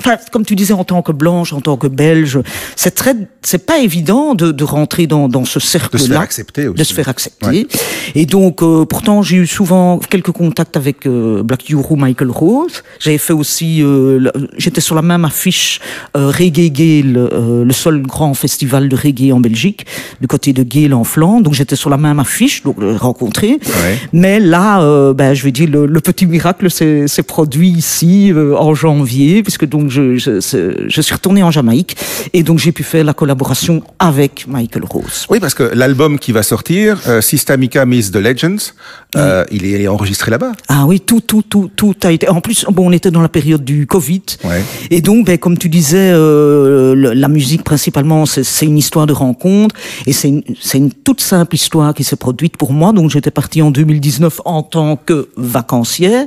Enfin, 0.00 0.16
comme 0.32 0.44
tu 0.44 0.56
disais, 0.56 0.72
en 0.72 0.84
tant 0.84 1.02
que 1.02 1.12
blanche, 1.12 1.52
en 1.52 1.60
tant 1.60 1.76
que 1.76 1.86
belge, 1.86 2.40
c'est 2.74 2.94
très, 2.94 3.14
c'est 3.42 3.66
pas 3.66 3.78
évident 3.78 4.34
de, 4.34 4.50
de 4.50 4.64
rentrer 4.64 5.06
dans, 5.06 5.28
dans 5.28 5.44
ce 5.44 5.60
cercle-là. 5.60 5.98
De 5.98 6.04
se 6.04 6.08
faire 6.12 6.20
accepter 6.20 6.68
aussi. 6.68 6.78
De 6.78 6.84
se 6.84 6.94
faire 6.94 7.08
accepter. 7.08 7.46
Ouais. 7.46 7.66
Et 8.14 8.24
donc, 8.26 8.62
euh, 8.62 8.86
pourtant, 8.86 9.20
j'ai 9.20 9.36
eu 9.36 9.46
souvent 9.46 9.98
quelques 9.98 10.32
contacts 10.32 10.76
avec 10.76 11.06
euh, 11.06 11.42
Black 11.42 11.68
Uhuru, 11.68 11.96
Michael 11.96 12.30
Rose. 12.30 12.82
J'avais 12.98 13.18
fait 13.18 13.34
aussi, 13.34 13.82
euh, 13.82 14.30
j'étais 14.56 14.80
sur 14.80 14.94
la 14.94 15.02
même 15.02 15.26
affiche 15.26 15.80
euh, 16.16 16.28
Reggae 16.30 16.70
Gale, 16.72 17.16
euh, 17.16 17.64
le 17.64 17.72
seul 17.72 18.00
grand 18.02 18.32
festival 18.32 18.88
de 18.88 18.96
reggae 18.96 19.32
en 19.32 19.40
Belgique, 19.40 19.86
du 20.20 20.26
côté 20.26 20.52
de 20.54 20.62
Gale 20.62 20.94
en 20.94 21.04
Flandre. 21.04 21.42
Donc, 21.42 21.54
j'étais 21.54 21.76
sur 21.76 21.90
la 21.90 21.98
même 21.98 22.18
affiche, 22.20 22.62
donc 22.62 22.76
euh, 22.80 22.96
rencontré. 22.96 23.48
Ouais. 23.50 23.98
Mais 24.12 24.40
là, 24.40 24.80
euh, 24.80 25.12
ben, 25.12 25.34
je 25.34 25.44
vais 25.44 25.52
dire, 25.52 25.68
le, 25.68 25.84
le 25.84 26.00
petit 26.00 26.24
miracle 26.26 26.70
s'est 26.70 27.06
s'est 27.06 27.22
produit 27.22 27.68
ici 27.70 28.32
euh, 28.32 28.56
en 28.56 28.74
janvier, 28.74 29.42
puisque 29.42 29.66
donc 29.66 29.89
je, 29.90 30.16
je, 30.16 30.40
c'est- 30.40 30.88
je 30.88 31.00
suis 31.00 31.14
retourné 31.14 31.42
en 31.42 31.50
Jamaïque 31.50 31.96
et 32.32 32.42
donc 32.42 32.58
j'ai 32.58 32.72
pu 32.72 32.82
faire 32.82 33.04
la 33.04 33.12
collaboration 33.14 33.82
avec 33.98 34.46
Michael 34.48 34.84
Rose. 34.88 35.26
Oui, 35.30 35.40
parce 35.40 35.54
que 35.54 35.64
l'album 35.74 36.18
qui 36.18 36.32
va 36.32 36.42
sortir, 36.42 36.98
euh, 37.06 37.20
Systemica 37.20 37.84
Miss 37.86 38.10
the 38.10 38.16
Legends, 38.16 38.72
euh, 39.16 39.44
il, 39.50 39.64
est, 39.66 39.70
il 39.70 39.80
est 39.82 39.88
enregistré 39.88 40.30
là-bas. 40.30 40.52
Ah 40.68 40.86
oui, 40.86 41.00
tout, 41.00 41.20
tout, 41.20 41.42
tout, 41.42 41.70
tout 41.74 41.94
a 42.04 42.12
été. 42.12 42.28
En 42.28 42.40
plus, 42.40 42.64
bon, 42.70 42.88
on 42.88 42.92
était 42.92 43.10
dans 43.10 43.22
la 43.22 43.28
période 43.28 43.64
du 43.64 43.86
Covid, 43.86 44.22
Ouais. 44.44 44.62
et 44.90 45.00
donc, 45.00 45.26
ben, 45.26 45.36
comme 45.38 45.58
tu 45.58 45.68
disais, 45.68 46.12
euh, 46.14 46.94
la 47.14 47.28
musique 47.28 47.64
principalement, 47.64 48.24
c'est 48.26 48.66
une 48.66 48.78
histoire 48.78 49.06
de 49.06 49.12
rencontre, 49.12 49.74
et 50.06 50.12
c'est 50.12 50.28
une, 50.28 50.42
une 50.74 50.92
toute 50.92 51.20
simple 51.20 51.54
histoire 51.56 51.92
qui 51.94 52.04
s'est 52.04 52.16
produite 52.16 52.56
pour 52.56 52.72
moi. 52.72 52.92
Donc, 52.92 53.10
j'étais 53.10 53.30
partie 53.30 53.62
en 53.62 53.70
2019 53.70 54.40
en 54.44 54.62
tant 54.62 54.96
que 54.96 55.28
vacancière, 55.36 56.26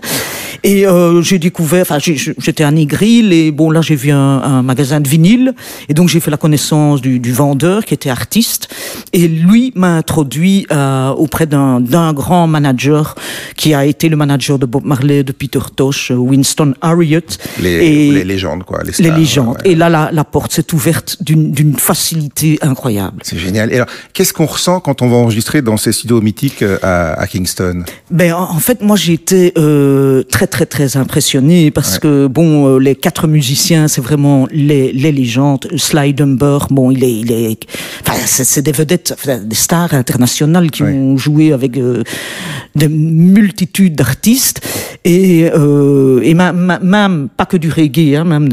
et 0.63 0.85
euh, 0.85 1.21
j'ai 1.21 1.39
découvert. 1.39 1.81
Enfin, 1.81 1.99
j'étais 1.99 2.63
à 2.63 2.71
Négril, 2.71 3.33
et 3.33 3.51
bon, 3.51 3.69
là, 3.71 3.81
j'ai 3.81 3.95
vu 3.95 4.11
un, 4.11 4.17
un 4.17 4.61
magasin 4.61 4.99
de 5.01 5.07
vinyle, 5.07 5.53
et 5.89 5.93
donc 5.93 6.09
j'ai 6.09 6.19
fait 6.19 6.31
la 6.31 6.37
connaissance 6.37 7.01
du, 7.01 7.19
du 7.19 7.31
vendeur 7.31 7.85
qui 7.85 7.93
était 7.93 8.09
artiste, 8.09 8.69
et 9.13 9.27
lui 9.27 9.71
m'a 9.75 9.95
introduit 9.95 10.65
euh, 10.71 11.09
auprès 11.09 11.45
d'un 11.45 12.13
grand 12.13 12.47
manager 12.47 13.15
qui 13.55 13.73
a 13.73 13.85
été 13.85 14.09
le 14.09 14.15
manager 14.15 14.59
de 14.59 14.65
Bob 14.65 14.85
Marley, 14.85 15.23
de 15.23 15.31
Peter 15.31 15.59
Tosh, 15.75 16.11
Winston 16.11 16.73
Harriott. 16.81 17.37
Les, 17.61 17.71
et 17.71 18.11
les 18.11 18.23
légendes, 18.23 18.63
quoi. 18.63 18.79
Les, 18.83 18.87
les 18.87 18.93
stars, 18.93 19.17
légendes. 19.17 19.57
ouais. 19.65 19.71
Et 19.71 19.75
là, 19.75 19.89
la, 19.89 20.09
la 20.11 20.23
porte 20.23 20.51
s'est 20.53 20.73
ouverte 20.73 21.17
d'une 21.21 21.75
facilité 21.77 22.59
incroyable. 22.61 23.17
C'est 23.23 23.37
génial. 23.37 23.71
Et 23.71 23.75
alors, 23.75 23.87
qu'est-ce 24.13 24.33
qu'on 24.33 24.45
ressent 24.45 24.79
quand 24.79 25.01
on 25.01 25.09
va 25.09 25.17
enregistrer 25.17 25.61
dans 25.61 25.77
ces 25.77 25.91
studios 25.91 26.21
mythiques 26.21 26.61
euh, 26.61 26.77
à, 26.81 27.13
à 27.13 27.27
Kingston? 27.27 27.83
Ben, 28.11 28.33
en 28.33 28.59
fait, 28.59 28.81
moi, 28.81 28.95
j'ai 28.95 29.13
été 29.13 29.53
euh, 29.57 30.23
très, 30.23 30.47
très, 30.53 30.67
très 30.67 30.97
impressionné 30.97 31.71
parce 31.71 31.97
que, 31.97 32.27
bon, 32.27 32.67
euh, 32.67 32.77
les 32.77 32.95
quatre 32.95 33.27
musiciens, 33.27 33.87
c'est 33.87 34.01
vraiment 34.01 34.47
les, 34.51 34.91
les 34.93 35.11
légendes. 35.11 35.65
Sly 35.75 36.13
Dunbar, 36.13 36.67
bon, 36.69 36.91
il 36.91 37.03
est, 37.03 37.11
il 37.23 37.31
est, 37.31 37.57
enfin, 38.01 38.17
c'est 38.25 38.43
c'est 38.43 38.61
des 38.61 38.71
vedettes, 38.71 39.13
enfin, 39.17 39.39
des 39.39 39.55
stars 39.55 39.93
internationales 39.95 40.69
qui 40.69 40.83
Ouais. 40.83 40.93
ont 40.93 41.17
joué 41.17 41.53
avec 41.53 41.77
euh, 41.77 42.03
des 42.75 42.87
multitudes 42.89 43.95
d'artistes 43.95 44.59
et, 45.05 45.49
euh, 45.55 46.21
et 46.23 46.33
ma- 46.33 46.51
même 46.53 47.29
pas 47.35 47.45
que 47.45 47.57
du 47.57 47.69
reggae, 47.71 48.15
hein, 48.15 48.25
même 48.25 48.47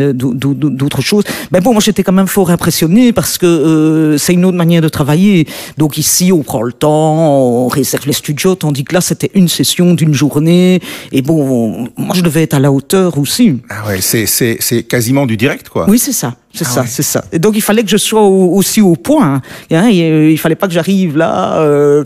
d'autres 0.80 1.02
choses. 1.02 1.24
Mais 1.52 1.60
bon, 1.60 1.72
moi, 1.72 1.82
j'étais 1.84 2.02
quand 2.02 2.12
même 2.22 2.28
fort 2.28 2.50
impressionné 2.50 3.12
parce 3.12 3.36
que 3.36 3.46
euh, 3.46 4.16
c'est 4.18 4.32
une 4.32 4.44
autre 4.46 4.56
manière 4.56 4.80
de 4.82 4.88
travailler. 4.88 5.46
Donc 5.76 5.98
ici, 5.98 6.32
on 6.32 6.42
prend 6.42 6.62
le 6.62 6.72
temps, 6.72 7.66
on 7.66 7.68
réserve 7.68 8.06
les 8.06 8.12
studios, 8.14 8.54
tandis 8.54 8.84
que 8.84 8.94
là, 8.94 9.00
c'était 9.02 9.30
une 9.34 9.48
session 9.48 9.92
d'une 9.94 10.14
journée. 10.14 10.80
Et 11.12 11.20
bon, 11.22 11.88
moi, 11.96 12.14
je 12.14 12.22
devais 12.22 12.42
être 12.42 12.54
à 12.54 12.58
la 12.58 12.70
hauteur 12.72 13.18
aussi. 13.18 13.60
Ah 13.68 13.86
ouais, 13.88 14.00
c'est, 14.00 14.26
c'est, 14.26 14.56
c'est 14.60 14.82
quasiment 14.82 15.26
du 15.26 15.36
direct, 15.36 15.68
quoi. 15.68 15.86
Oui, 15.88 15.98
c'est 15.98 16.12
ça, 16.12 16.34
c'est 16.54 16.66
Ah 16.66 16.70
ça, 16.70 16.80
ouais. 16.82 16.86
c'est 16.88 17.02
ça. 17.02 17.24
Et 17.32 17.38
donc 17.38 17.54
il 17.56 17.60
fallait 17.62 17.82
que 17.82 17.88
je 17.90 17.96
sois 17.96 18.22
au- 18.22 18.54
aussi 18.54 18.80
au 18.80 18.96
point. 18.96 19.34
hein. 19.36 19.40
Hein, 19.72 19.88
et, 19.88 20.02
euh, 20.10 20.30
il 20.30 20.38
fallait 20.38 20.54
pas 20.56 20.66
que 20.66 20.72
j'arrive 20.72 21.16
là. 21.16 21.58
euh, 21.60 22.02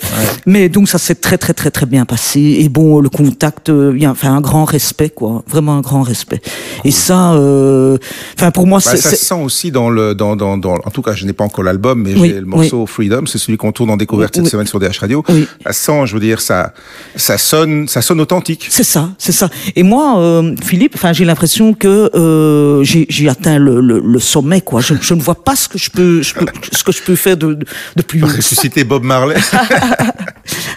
Mais 0.46 0.68
donc 0.68 0.88
ça 0.88 0.98
s'est 0.98 1.14
très 1.14 1.38
très 1.38 1.54
très 1.54 1.70
très 1.70 1.86
bien 1.86 2.04
passé. 2.04 2.40
Et 2.60 2.68
bon, 2.68 3.00
le 3.00 3.08
contact, 3.08 3.68
euh, 3.70 3.96
enfin 4.06 4.34
un 4.34 4.40
grand 4.40 4.64
respect 4.64 5.10
quoi, 5.10 5.42
vraiment 5.48 5.74
un 5.76 5.80
grand 5.80 6.02
respect. 6.02 6.40
Et 6.84 6.90
ça, 6.90 7.34
euh, 7.34 7.98
enfin 8.44 8.50
pour 8.50 8.66
moi, 8.66 8.78
Bah, 8.84 8.96
ça 8.96 9.10
se 9.10 9.16
sent 9.16 9.34
aussi 9.42 9.70
dans 9.70 9.88
le, 9.90 10.14
dans, 10.14 10.36
dans, 10.36 10.58
dans, 10.58 10.74
en 10.74 10.90
tout 10.90 11.02
cas, 11.02 11.12
je 11.14 11.24
n'ai 11.24 11.32
pas 11.32 11.44
encore 11.44 11.64
l'album, 11.64 12.02
mais 12.02 12.14
Oui, 12.14 12.28
j'ai 12.28 12.40
le 12.40 12.46
morceau 12.46 12.84
Freedom, 12.86 13.24
c'est 13.26 13.38
celui 13.38 13.56
qu'on 13.56 13.72
tourne 13.72 13.90
en 13.90 13.96
découverte 13.96 14.34
cette 14.36 14.46
semaine 14.48 14.66
sur 14.66 14.78
DH 14.78 14.98
Radio. 15.00 15.24
Ça 15.64 15.72
sent, 15.72 16.06
je 16.06 16.14
veux 16.14 16.20
dire, 16.20 16.40
ça, 16.40 16.72
ça 17.16 17.38
sonne, 17.38 17.88
ça 17.88 18.02
sonne 18.02 18.20
authentique. 18.20 18.66
C'est 18.68 18.84
ça, 18.84 19.10
c'est 19.18 19.32
ça. 19.32 19.48
Et 19.76 19.82
moi, 19.82 20.18
euh, 20.18 20.54
Philippe, 20.62 20.92
enfin, 20.96 21.12
j'ai 21.12 21.24
l'impression 21.24 21.72
que 21.74 22.10
euh, 22.14 22.82
j'ai 22.84 23.28
atteint 23.28 23.58
le, 23.58 23.80
le, 23.80 24.00
le 24.00 24.18
sommet, 24.18 24.60
quoi. 24.60 24.80
Je, 24.80 24.94
je 25.00 25.14
ne 25.14 25.20
vois 25.22 25.42
pas 25.42 25.56
ce 25.56 25.68
que 25.68 25.78
je 25.78 25.90
peux, 25.90 26.20
je 26.22 26.34
peux- 26.34 26.46
ce 26.72 26.84
que 26.84 26.92
je 26.92 27.02
peux 27.02 27.16
faire 27.16 27.36
de, 27.36 27.54
de, 27.54 27.66
de 27.96 28.02
plus. 28.02 28.22
Ressusciter 28.22 28.84
Bob 28.84 29.04
Marley. 29.04 29.36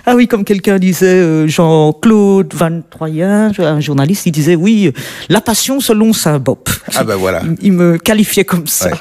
Ah 0.10 0.16
oui, 0.16 0.26
comme 0.28 0.46
quelqu'un 0.46 0.80
disait, 0.80 1.06
euh, 1.20 1.48
Jean-Claude 1.50 2.54
Van 2.54 2.80
Troyen, 2.90 3.52
un 3.60 3.80
journaliste, 3.82 4.26
il 4.26 4.32
disait 4.32 4.56
oui, 4.56 4.94
la 5.28 5.42
passion 5.42 5.82
selon 5.82 6.14
Saint-Bop. 6.14 6.70
Ah 6.96 7.04
ben 7.04 7.18
voilà. 7.18 7.42
Il, 7.62 7.74
me 7.74 7.98
qualifiait 7.98 8.46
comme 8.46 8.68
ça. 8.68 8.90
Ouais. 8.90 8.96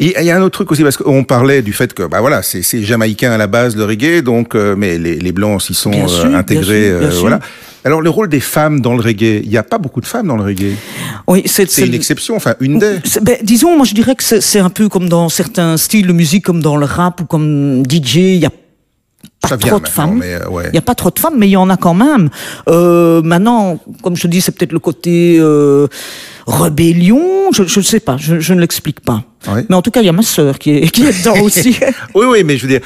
Il 0.00 0.24
y 0.24 0.30
a 0.30 0.36
un 0.36 0.42
autre 0.42 0.54
truc 0.54 0.72
aussi 0.72 0.82
parce 0.82 0.96
qu'on 0.96 1.24
parlait 1.24 1.62
du 1.62 1.72
fait 1.72 1.92
que 1.92 2.02
bah 2.04 2.20
voilà 2.20 2.42
c'est 2.42 2.62
c'est 2.62 2.82
jamaïcain 2.82 3.30
à 3.32 3.38
la 3.38 3.46
base 3.46 3.76
le 3.76 3.84
reggae 3.84 4.22
donc 4.22 4.54
euh, 4.54 4.74
mais 4.76 4.98
les, 4.98 5.16
les 5.16 5.32
blancs 5.32 5.62
s'y 5.62 5.74
sont 5.74 5.90
Bien 5.90 6.06
euh, 6.08 6.28
bien 6.28 6.38
intégrés 6.38 6.88
sûr, 6.88 6.98
bien 6.98 7.08
euh, 7.08 7.20
voilà. 7.20 7.40
Alors 7.84 8.00
le 8.00 8.10
rôle 8.10 8.28
des 8.28 8.40
femmes 8.40 8.80
dans 8.80 8.94
le 8.94 9.00
reggae, 9.00 9.40
il 9.42 9.48
n'y 9.48 9.56
a 9.56 9.62
pas 9.62 9.78
beaucoup 9.78 10.00
de 10.00 10.06
femmes 10.06 10.26
dans 10.26 10.36
le 10.36 10.42
reggae. 10.42 10.74
Oui, 11.26 11.42
c'est 11.46 11.70
C'est 11.70 11.86
une 11.86 11.94
exception, 11.94 12.36
enfin 12.36 12.54
une 12.60 12.78
des. 12.78 12.98
Ben, 13.22 13.36
disons, 13.42 13.76
moi 13.76 13.86
je 13.86 13.94
dirais 13.94 14.14
que 14.14 14.24
c'est 14.24 14.40
c'est 14.40 14.58
un 14.58 14.70
peu 14.70 14.88
comme 14.88 15.08
dans 15.08 15.28
certains 15.28 15.76
styles 15.76 16.06
de 16.06 16.12
musique, 16.12 16.44
comme 16.44 16.60
dans 16.60 16.76
le 16.76 16.86
rap 16.86 17.20
ou 17.20 17.24
comme 17.24 17.82
DJ, 17.88 18.16
il 18.16 18.36
y 18.36 18.46
a 18.46 18.50
pas 19.48 19.54
Ça 19.54 19.56
vient 19.56 19.68
trop 19.70 19.78
de 19.78 19.82
maintenant, 19.84 20.06
femmes. 20.08 20.18
mais, 20.18 20.34
euh, 20.34 20.48
ouais. 20.48 20.64
Il 20.66 20.72
n'y 20.72 20.78
a 20.78 20.82
pas 20.82 20.94
trop 20.94 21.10
de 21.10 21.18
femmes, 21.18 21.34
mais 21.38 21.48
il 21.48 21.52
y 21.52 21.56
en 21.56 21.70
a 21.70 21.76
quand 21.76 21.94
même. 21.94 22.28
Euh, 22.68 23.22
maintenant, 23.22 23.78
comme 24.02 24.16
je 24.16 24.22
te 24.22 24.28
dis, 24.28 24.40
c'est 24.40 24.52
peut-être 24.52 24.72
le 24.72 24.78
côté 24.78 25.36
euh, 25.40 25.86
rébellion. 26.46 27.20
Je 27.52 27.62
ne 27.62 27.84
sais 27.84 28.00
pas, 28.00 28.16
je, 28.18 28.40
je 28.40 28.54
ne 28.54 28.60
l'explique 28.60 29.00
pas. 29.00 29.22
Ouais. 29.48 29.64
Mais 29.68 29.76
en 29.76 29.82
tout 29.82 29.92
cas, 29.92 30.00
il 30.00 30.06
y 30.06 30.08
a 30.08 30.12
ma 30.12 30.22
sœur 30.22 30.58
qui 30.58 30.70
est, 30.72 30.90
qui 30.90 31.04
est 31.06 31.16
dedans 31.24 31.40
aussi. 31.44 31.78
Oui 32.12 32.26
oui 32.28 32.42
mais 32.44 32.56
je 32.56 32.62
veux 32.66 32.68
dire 32.68 32.80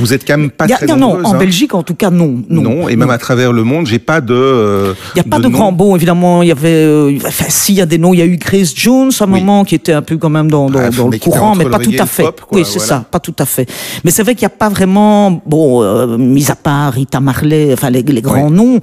vous 0.00 0.14
êtes 0.14 0.26
quand 0.26 0.38
même 0.38 0.50
pas 0.50 0.64
a- 0.64 0.68
très 0.68 0.86
non, 0.86 0.96
non, 0.96 1.08
nombreuses, 1.08 1.26
en 1.26 1.34
hein. 1.34 1.38
Belgique, 1.38 1.74
en 1.74 1.82
tout 1.82 1.94
cas, 1.94 2.08
non. 2.10 2.42
Non, 2.48 2.62
Non, 2.62 2.88
et 2.88 2.96
même 2.96 3.10
à 3.10 3.18
travers 3.18 3.52
le 3.52 3.62
monde, 3.62 3.86
j'ai 3.86 3.98
pas 3.98 4.22
de. 4.22 4.32
euh, 4.34 4.94
Il 5.14 5.20
n'y 5.22 5.28
a 5.28 5.30
pas 5.30 5.38
de, 5.38 5.44
nom. 5.44 5.50
grands 5.50 5.72
bons, 5.72 5.96
évidemment. 5.96 6.42
Il 6.42 6.48
y 6.48 6.52
avait, 6.52 6.72
euh, 6.72 7.12
enfin, 7.26 7.44
si, 7.48 7.72
il 7.74 7.76
y 7.76 7.82
a 7.82 7.86
des 7.86 7.98
noms. 7.98 8.14
Il 8.14 8.20
y 8.20 8.22
a 8.22 8.26
eu 8.26 8.38
Grace 8.38 8.72
Jones 8.74 9.10
à 9.20 9.24
un 9.24 9.26
Oui. 9.32 9.40
moment 9.40 9.64
qui 9.64 9.74
était 9.74 9.92
un 9.92 10.00
peu 10.00 10.16
quand 10.16 10.30
même 10.30 10.50
dans, 10.50 10.70
dans, 10.70 10.78
Ah, 10.78 10.88
dans 10.90 11.08
le 11.08 11.18
courant, 11.18 11.54
mais 11.54 11.66
pas 11.66 11.78
tout 11.78 11.92
à 11.98 12.06
fait. 12.06 12.22
pop, 12.22 12.40
quoi, 12.48 12.58
oui, 12.58 12.64
c'est 12.64 12.78
voilà. 12.78 12.86
ça, 13.02 13.04
pas 13.10 13.20
tout 13.20 13.36
à 13.38 13.44
fait. 13.44 13.68
Mais 14.02 14.10
c'est 14.10 14.22
vrai 14.22 14.34
qu'il 14.34 14.46
n'y 14.48 14.52
a 14.52 14.56
pas 14.56 14.70
vraiment, 14.70 15.42
bon, 15.44 15.82
euh, 15.82 16.07
mis 16.16 16.50
à 16.50 16.54
part 16.56 16.92
Rita 16.94 17.20
Marley, 17.20 17.70
enfin 17.72 17.90
les, 17.90 18.02
les 18.02 18.22
grands 18.22 18.46
Oui. 18.48 18.52
noms, 18.52 18.80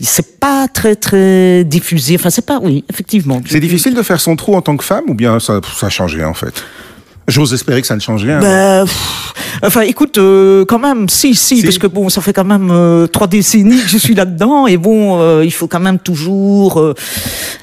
c'est 0.00 0.38
pas 0.40 0.66
très 0.68 0.96
très 0.96 1.64
diffusé. 1.64 2.16
Enfin, 2.16 2.30
c'est 2.30 2.44
pas, 2.46 2.58
oui, 2.62 2.84
effectivement. 2.90 3.40
C'est 3.46 3.60
difficile 3.60 3.94
de 3.94 4.02
faire 4.02 4.20
son 4.20 4.36
trou 4.36 4.54
en 4.56 4.62
tant 4.62 4.76
que 4.76 4.84
femme 4.84 5.04
ou 5.08 5.14
bien 5.14 5.38
ça, 5.40 5.60
ça 5.78 5.86
a 5.86 5.90
changé 5.90 6.24
en 6.24 6.34
fait? 6.34 6.62
J'ose 7.26 7.54
espérer 7.54 7.80
que 7.80 7.86
ça 7.86 7.96
ne 7.96 8.00
change 8.00 8.22
rien. 8.24 8.38
Pff, 8.84 9.32
enfin, 9.62 9.80
écoute, 9.82 10.18
euh, 10.18 10.64
quand 10.66 10.78
même, 10.78 11.08
si, 11.08 11.34
si, 11.34 11.56
Si. 11.58 11.62
parce 11.62 11.78
que 11.78 11.86
bon, 11.86 12.08
ça 12.10 12.20
fait 12.20 12.32
quand 12.34 12.44
même 12.44 12.68
euh, 12.70 13.06
trois 13.06 13.26
décennies 13.26 13.80
que 13.80 13.88
je 13.88 13.96
suis 13.98 14.14
là-dedans, 14.14 14.66
et 14.66 14.76
bon, 14.76 15.18
euh, 15.20 15.42
il 15.44 15.50
faut 15.52 15.66
quand 15.66 15.80
même 15.80 15.98
toujours 15.98 16.94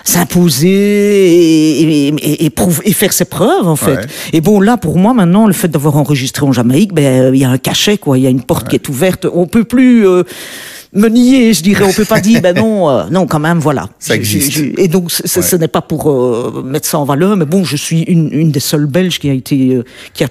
s'imposer 0.04 0.68
et, 0.70 1.82
et, 1.82 2.08
et, 2.08 2.46
et 2.46 2.50
prouver- 2.50 2.82
et 2.86 2.94
faire 2.94 3.14
ses 3.14 3.26
preuves, 3.26 3.68
en 3.68 3.76
fait. 3.76 3.96
Ouais. 3.98 4.06
Et 4.34 4.42
bon, 4.42 4.60
là, 4.60 4.78
pour 4.78 4.98
moi, 4.98 5.14
maintenant, 5.14 5.48
le 5.48 5.54
fait 5.54 5.68
d'avoir 5.68 5.96
enregistré 5.98 6.46
en 6.46 6.52
Jamaïque, 6.52 6.94
ben, 6.94 7.34
il 7.34 7.40
y 7.40 7.46
a 7.46 7.50
un 7.50 7.58
cachet, 7.58 7.98
quoi, 7.98 8.18
il 8.18 8.24
y 8.24 8.28
a 8.28 8.30
une 8.32 8.44
porte 8.44 8.68
qui 8.68 8.76
est 8.76 8.90
ouverte. 8.90 9.28
On 9.32 9.46
peut 9.48 9.64
plus. 9.64 10.06
Euh, 10.96 11.00
me 11.00 11.08
nier, 11.10 11.54
je 11.54 11.64
dirais, 11.64 11.86
on 11.88 11.94
peut 11.94 12.06
pas 12.06 12.20
dire, 12.22 12.42
ben 12.42 12.56
non, 12.56 12.90
euh, 12.90 13.04
non, 13.12 13.26
quand 13.28 13.40
même, 13.40 13.60
voilà. 13.60 13.90
Ça 14.00 14.14
je- 14.16 14.20
existe. 14.20 14.52
je- 14.52 14.64
et 14.78 14.88
donc, 14.88 15.06
Ouais. 15.06 15.28
ce 15.42 15.56
n'est 15.56 15.68
pas 15.68 15.82
pour 15.82 16.10
euh, 16.12 16.64
mettre 16.66 16.88
ça 16.88 17.00
en 17.00 17.06
valeur, 17.06 17.36
mais 17.38 17.46
bon, 17.46 17.64
je 17.64 17.76
suis 17.76 18.02
une, 18.04 18.30
une 18.32 18.52
des 18.52 18.60
seules 18.60 18.86
Belges 18.86 19.20
qui 19.20 19.30
a 19.30 19.34
été, 19.34 19.76
euh, 19.76 19.84
qui 20.14 20.24
a 20.24 20.28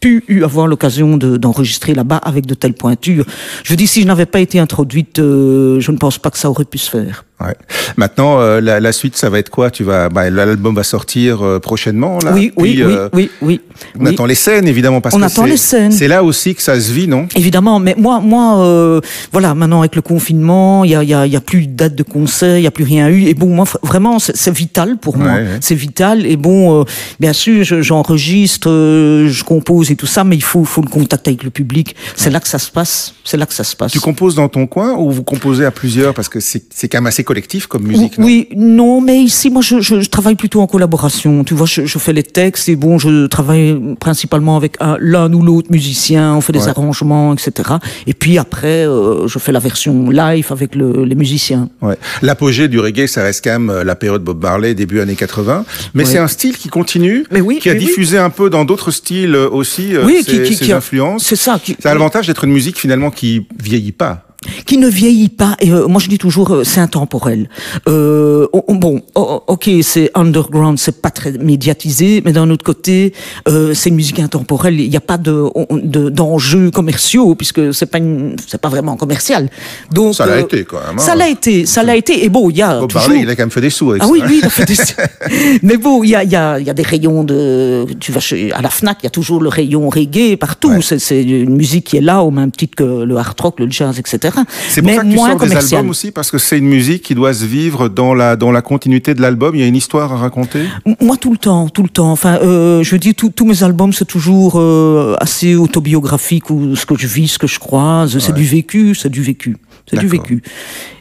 pu 0.00 0.22
eu 0.28 0.44
avoir 0.44 0.66
l'occasion 0.66 1.16
de- 1.16 1.38
d'enregistrer 1.38 1.94
là-bas 1.94 2.18
avec 2.18 2.44
de 2.44 2.52
telles 2.52 2.74
pointures. 2.74 3.24
Je 3.62 3.74
dis, 3.74 3.86
si 3.86 4.02
je 4.02 4.06
n'avais 4.06 4.26
pas 4.26 4.40
été 4.40 4.58
introduite, 4.58 5.18
euh, 5.18 5.80
je 5.80 5.90
ne 5.92 5.96
pense 5.96 6.18
pas 6.18 6.30
que 6.30 6.36
ça 6.38 6.50
aurait 6.50 6.66
pu 6.66 6.76
se 6.76 6.90
faire. 6.90 7.24
Ouais. 7.40 7.54
Maintenant, 7.96 8.38
euh, 8.40 8.60
la, 8.60 8.80
la 8.80 8.92
suite, 8.92 9.16
ça 9.16 9.30
va 9.30 9.38
être 9.38 9.48
quoi? 9.50 9.70
Tu 9.70 9.82
vas, 9.82 10.08
bah, 10.10 10.28
l'album 10.28 10.74
va 10.74 10.82
sortir 10.84 11.42
euh, 11.42 11.58
prochainement 11.58 12.18
là? 12.22 12.32
oui, 12.34 12.52
oui, 12.56 12.72
Puis, 12.74 12.84
oui, 12.84 12.92
euh, 12.94 13.08
oui, 13.14 13.30
oui, 13.40 13.60
On 13.98 14.04
oui. 14.04 14.12
attend 14.12 14.26
les 14.26 14.34
scènes 14.34 14.68
évidemment 14.68 15.00
parce 15.00 15.14
On 15.14 15.18
que 15.20 15.24
attend 15.24 15.44
c'est- 15.44 15.50
les 15.50 15.56
scènes. 15.56 15.92
C'est 15.92 16.08
là 16.08 16.22
aussi 16.22 16.54
que 16.54 16.62
ça 16.62 16.78
se 16.80 16.92
vit, 16.92 17.08
non? 17.08 17.26
Évidemment, 17.36 17.78
mais 17.80 17.94
moi, 17.98 18.20
moi, 18.20 18.58
euh, 18.60 19.00
voilà, 19.32 19.54
maintenant 19.54 19.80
avec 19.80 19.96
le 19.96 20.02
confinement, 20.02 20.84
il 20.84 20.90
y 20.92 20.94
a, 20.94 21.02
y, 21.02 21.14
a, 21.14 21.26
y 21.26 21.36
a 21.36 21.40
plus 21.40 21.66
de 21.66 21.72
date 21.74 21.94
de 21.94 22.02
concert, 22.02 22.58
il 22.58 22.62
y 22.62 22.66
a 22.66 22.70
plus 22.70 22.84
rien 22.84 23.08
eu. 23.08 23.24
Et 23.24 23.34
bon, 23.34 23.48
moi, 23.48 23.64
vraiment, 23.82 24.18
c'est 24.18 24.50
vital 24.52 24.96
pour 24.98 25.16
moi. 25.16 25.32
Ouais, 25.32 25.38
ouais. 25.42 25.58
C'est 25.60 25.74
vital. 25.74 26.24
Et 26.26 26.36
bon, 26.36 26.80
euh, 26.80 26.84
bien 27.20 27.32
sûr, 27.32 27.64
je- 27.64 27.82
j'enregistre, 27.82 28.68
euh, 28.70 29.28
je 29.28 29.44
compose 29.44 29.90
et 29.90 29.96
tout 29.96 30.06
ça, 30.06 30.24
mais 30.24 30.36
il 30.36 30.42
faut, 30.42 30.64
faut 30.64 30.82
le 30.82 30.88
contact 30.88 31.26
avec 31.28 31.42
le 31.42 31.50
public. 31.50 31.94
C'est 32.16 32.30
là 32.30 32.40
que 32.40 32.48
ça 32.48 32.58
se 32.58 32.70
passe. 32.70 33.14
C'est 33.24 33.36
là 33.36 33.46
que 33.46 33.54
ça 33.54 33.64
se 33.64 33.74
passe. 33.74 33.92
Tu 33.92 34.00
composes 34.00 34.34
dans 34.34 34.48
ton 34.48 34.66
coin 34.66 34.94
ou 34.98 35.10
vous 35.10 35.22
composez 35.24 35.64
à 35.64 35.70
plusieurs 35.70 36.14
parce 36.14 36.28
que 36.28 36.40
c'est 36.40 36.62
quand 36.88 36.98
même 36.98 37.06
assez 37.06 37.24
collectif 37.24 37.66
comme 37.66 37.84
musique. 37.86 38.18
non? 38.18 38.26
Oui, 38.26 38.48
non, 38.56 39.00
mais 39.00 39.18
ici, 39.20 39.50
moi, 39.50 39.62
je, 39.62 39.80
je, 39.80 40.00
je 40.00 40.08
travaille 40.08 40.34
plutôt 40.36 40.60
en 40.60 40.66
collaboration. 40.66 41.42
Tu 41.44 41.54
vois, 41.54 41.66
je, 41.66 41.86
je 41.86 41.98
fais 41.98 42.12
les 42.12 42.22
textes 42.22 42.68
et 42.68 42.76
bon, 42.76 42.98
je 42.98 43.26
travaille 43.26 43.63
principalement 44.00 44.56
avec 44.56 44.76
un- 44.80 44.96
l'un 45.00 45.32
ou 45.32 45.42
l'autre 45.42 45.68
musicien. 45.70 46.34
On 46.34 46.40
fait 46.40 46.52
des 46.52 46.64
Ouais. 46.64 46.68
arrangements, 46.68 47.32
etc. 47.34 47.52
Et 48.06 48.14
puis 48.14 48.38
après, 48.38 48.86
euh, 48.86 49.26
je 49.26 49.38
fais 49.38 49.52
la 49.52 49.58
version 49.58 50.10
live 50.10 50.46
avec 50.50 50.74
le, 50.74 51.04
les 51.04 51.14
musiciens. 51.14 51.68
Ouais. 51.82 51.96
L'apogée 52.22 52.68
du 52.68 52.78
reggae, 52.80 53.06
ça 53.06 53.22
reste 53.22 53.44
quand 53.44 53.52
même 53.58 53.70
euh, 53.70 53.84
la 53.84 53.94
période 53.94 54.22
Bob 54.22 54.42
Marley, 54.42 54.74
début 54.74 55.00
années 55.00 55.14
80. 55.16 55.64
Mais 55.94 56.04
Ouais. 56.04 56.10
c'est 56.10 56.18
un 56.18 56.28
style 56.28 56.56
qui 56.56 56.68
continue, 56.68 57.24
Mais 57.30 57.40
oui, 57.40 57.58
qui 57.60 57.70
a 57.70 57.74
mais 57.74 57.78
oui. 57.80 57.86
diffusé 57.86 58.18
un 58.18 58.30
peu 58.30 58.50
dans 58.50 58.64
d'autres 58.64 58.90
styles 58.90 59.34
euh, 59.34 59.48
aussi 59.48 59.94
euh, 59.94 60.04
Oui, 60.04 60.22
ses, 60.24 60.32
qui- 60.32 60.42
qui- 60.42 60.54
ses 60.56 60.64
qui 60.66 60.72
a- 60.72 60.76
influences. 60.78 61.24
c'est 61.24 61.36
ça, 61.36 61.58
qui- 61.62 61.76
Ça 61.80 61.90
a 61.90 61.94
l'avantage 61.94 62.26
d'être 62.26 62.44
une 62.44 62.52
musique 62.52 62.78
finalement 62.78 63.10
qui 63.10 63.46
vieillit 63.62 63.92
pas. 63.92 64.23
Qui 64.66 64.78
ne 64.78 64.88
vieillit 64.88 65.28
pas. 65.28 65.56
Et 65.60 65.70
euh, 65.70 65.86
moi, 65.86 66.00
je 66.00 66.08
dis 66.08 66.18
toujours, 66.18 66.52
euh, 66.52 66.64
c'est 66.64 66.80
intemporel. 66.80 67.48
Euh, 67.88 68.46
on- 68.52 68.64
on- 68.68 68.74
bon, 68.74 69.02
oh, 69.14 69.26
oh, 69.30 69.42
ok, 69.54 69.70
c'est 69.82 70.10
underground, 70.14 70.78
c'est 70.78 71.00
pas 71.00 71.10
très 71.10 71.32
médiatisé, 71.32 72.22
mais 72.24 72.32
d'un 72.32 72.48
autre 72.50 72.64
côté, 72.64 73.12
euh, 73.48 73.74
c'est 73.74 73.88
une 73.90 73.96
musique 73.96 74.18
intemporelle. 74.20 74.80
Il 74.80 74.90
n'y 74.90 74.96
a 74.96 75.00
pas 75.00 75.18
de 75.18 75.44
d'enjeux 76.10 76.70
commerciaux 76.70 77.34
puisque 77.34 77.72
c'est 77.74 77.86
pas 77.86 77.98
une- 77.98 78.36
c'est 78.46 78.60
pas 78.60 78.68
vraiment 78.68 78.96
commercial. 78.96 79.48
Donc 79.92 80.14
Ça 80.14 80.26
l'a 80.26 80.34
euh, 80.34 80.40
été, 80.40 80.64
quand 80.64 80.76
même, 80.78 80.96
hein. 80.96 80.98
Ça 80.98 81.14
l'a 81.14 81.28
été, 81.28 81.66
ça 81.66 81.82
l'a 81.82 81.96
été. 81.96 82.24
Et 82.24 82.28
bon, 82.28 82.50
il 82.50 82.56
y 82.58 82.62
a 82.62 82.80
Bob 82.80 82.90
toujours. 82.90 83.08
Marley, 83.08 83.22
il 83.24 83.30
a 83.30 83.36
quand 83.36 83.42
même 83.42 83.50
fait 83.50 83.60
des 83.60 83.70
sous 83.70 83.90
avec 83.90 84.02
Ah 84.02 84.06
ça. 84.06 84.12
oui, 84.12 84.22
oui, 84.26 84.38
il 84.42 84.46
a 84.46 84.50
fait 84.50 84.64
des... 84.64 84.74
Mais 85.62 85.76
bon, 85.76 86.02
il 86.02 86.10
y 86.10 86.14
a, 86.14 86.24
il 86.24 86.30
y, 86.30 86.36
a, 86.36 86.58
il 86.58 86.66
y 86.66 86.70
a 86.70 86.74
des 86.74 86.82
rayons 86.82 87.24
de... 87.24 87.86
Tu 88.00 88.12
vas 88.12 88.20
chez, 88.20 88.52
à 88.52 88.60
la 88.62 88.70
FNAC, 88.70 88.98
il 89.02 89.04
y 89.04 89.06
a 89.06 89.10
toujours 89.10 89.40
le 89.40 89.48
rayon 89.48 89.88
reggae 89.88 90.36
partout. 90.36 90.70
Ouais. 90.70 90.82
C'est- 90.82 90.98
C'est 90.98 91.22
une 91.22 91.56
musique 91.56 91.84
qui 91.86 91.96
est 91.98 92.00
là, 92.00 92.22
au 92.22 92.30
même 92.30 92.50
titre 92.50 92.76
que 92.76 93.04
le 93.04 93.16
hard 93.16 93.38
rock, 93.40 93.60
le 93.60 93.70
jazz, 93.70 93.98
etc. 93.98 94.33
C'est 94.68 94.82
pour 94.82 94.90
Mais 94.90 94.96
ça 94.96 95.02
que 95.02 95.08
tu 95.08 95.14
moins 95.16 95.30
sors 95.38 95.40
des 95.48 95.56
albums 95.74 95.90
aussi, 95.90 96.10
parce 96.10 96.30
que 96.30 96.38
c'est 96.38 96.58
une 96.58 96.66
musique 96.68 97.02
qui 97.02 97.14
doit 97.14 97.32
se 97.34 97.44
vivre 97.44 97.88
dans 97.88 98.14
la, 98.14 98.36
dans 98.36 98.50
la 98.52 98.62
continuité 98.62 99.14
de 99.14 99.20
l'album. 99.22 99.54
Il 99.54 99.60
y 99.60 99.64
a 99.64 99.66
une 99.66 99.76
histoire 99.76 100.12
à 100.12 100.16
raconter? 100.16 100.64
Moi, 101.00 101.16
tout 101.16 101.32
le 101.32 101.38
temps, 101.38 101.68
tout 101.68 101.82
le 101.82 101.88
temps. 101.88 102.10
Enfin, 102.12 102.38
euh, 102.42 102.82
je 102.82 102.96
dis, 102.96 103.14
tout- 103.14 103.30
tous 103.34 103.44
mes 103.46 103.62
albums, 103.62 103.92
c'est 103.92 104.04
toujours 104.04 104.54
euh, 104.56 105.16
assez 105.20 105.54
autobiographique, 105.54 106.50
ou 106.50 106.76
ce 106.76 106.86
que 106.86 106.96
je 106.98 107.06
vis, 107.06 107.28
ce 107.28 107.38
que 107.38 107.46
je 107.46 107.58
croise. 107.58 108.18
C'est 108.18 108.32
Ouais. 108.32 108.38
du 108.38 108.44
vécu, 108.44 108.94
c'est 108.94 109.08
du 109.10 109.22
vécu. 109.22 109.56
C'est 109.90 109.98
du 109.98 110.06
vécu. 110.06 110.42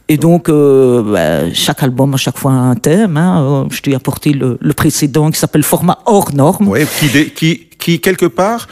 Et 0.10 0.18
donc, 0.18 0.50
euh, 0.50 1.02
bah, 1.02 1.54
chaque 1.54 1.82
album 1.82 2.14
a 2.14 2.18
chaque 2.18 2.38
fois 2.38 2.52
un 2.52 2.76
thème. 2.76 3.16
Hein. 3.16 3.68
Je 3.72 3.82
t'ai 3.82 3.96
apporté 3.96 4.34
le, 4.34 4.58
le 4.60 4.74
précédent 4.74 5.32
qui 5.32 5.40
s'appelle 5.40 5.64
Format 5.64 6.00
hors 6.06 6.34
norme. 6.34 6.70
Qui, 7.00 7.08
dé- 7.08 7.32
qui, 7.34 7.68
qui 7.84 8.00
quelque 8.00 8.26
part 8.26 8.68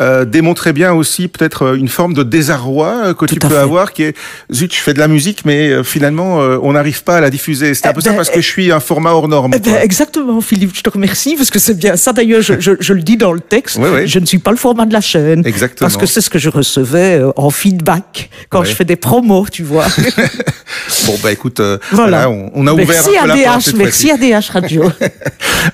euh, 0.00 0.24
démontrait 0.24 0.72
bien 0.72 0.92
aussi 0.92 1.28
peut-être 1.28 1.62
euh, 1.62 1.74
une 1.76 1.88
forme 1.88 2.14
de 2.14 2.24
désarroi 2.24 2.88
euh, 3.06 3.14
que 3.14 3.24
tu 3.26 3.36
Tout 3.36 3.46
à 3.46 3.48
peux 3.48 3.54
fait. 3.54 3.60
avoir, 3.60 3.92
qui 3.92 4.02
est 4.02 4.16
zut, 4.52 4.74
je 4.74 4.80
fais 4.80 4.92
de 4.92 4.98
la 4.98 5.06
musique, 5.06 5.44
mais 5.44 5.68
euh, 5.68 5.84
finalement 5.84 6.40
euh, 6.40 6.58
on 6.62 6.72
n'arrive 6.72 7.04
pas 7.04 7.18
à 7.18 7.20
la 7.20 7.30
diffuser. 7.30 7.74
C'est 7.74 7.86
un 7.86 7.90
Eh 7.92 7.94
peu 7.94 8.00
ça 8.00 8.10
ben, 8.10 8.16
parce 8.16 8.30
que 8.30 8.40
je 8.40 8.46
suis 8.46 8.72
un 8.72 8.80
format 8.80 9.12
hors 9.12 9.28
norme. 9.28 9.52
Eh 9.54 9.60
ben, 9.60 9.76
exactement, 9.80 10.40
Philippe, 10.40 10.72
je 10.74 10.82
te 10.82 10.90
remercie 10.90 11.36
parce 11.36 11.50
que 11.50 11.60
c'est 11.60 11.78
bien 11.78 11.96
ça. 11.96 12.12
D'ailleurs, 12.12 12.42
je, 12.42 12.54
je, 12.58 12.72
je 12.80 12.92
le 12.92 13.02
dis 13.02 13.16
dans 13.16 13.32
le 13.32 13.40
texte. 13.40 13.76
Oui, 13.80 13.88
oui. 13.94 14.08
Je 14.08 14.18
ne 14.18 14.26
suis 14.26 14.38
pas 14.38 14.50
le 14.50 14.56
format 14.56 14.84
de 14.84 14.92
la 14.92 15.00
chaîne. 15.00 15.46
Exactement. 15.46 15.86
Parce 15.88 15.96
que 15.96 16.06
c'est 16.06 16.20
ce 16.20 16.28
que 16.30 16.38
je 16.40 16.50
recevais 16.50 17.22
en 17.36 17.50
feedback 17.50 18.30
quand 18.50 18.64
je 18.64 18.72
fais 18.74 18.84
des 18.84 18.96
promos, 18.96 19.46
tu 19.50 19.62
vois. 19.62 19.86
Bon 21.06 21.14
bah 21.22 21.30
écoute, 21.32 21.60
euh, 21.60 21.78
voilà. 21.92 22.28
on, 22.28 22.50
on 22.54 22.66
a 22.66 22.72
ouvert 22.72 22.86
merci 22.88 23.16
un 23.16 23.22
peu 23.22 23.28
la 23.28 23.34
porte 23.34 23.68
ADH, 23.68 23.74
merci 23.76 24.08
fois-ci. 24.08 24.10
ADH 24.10 24.50
Radio. 24.50 24.92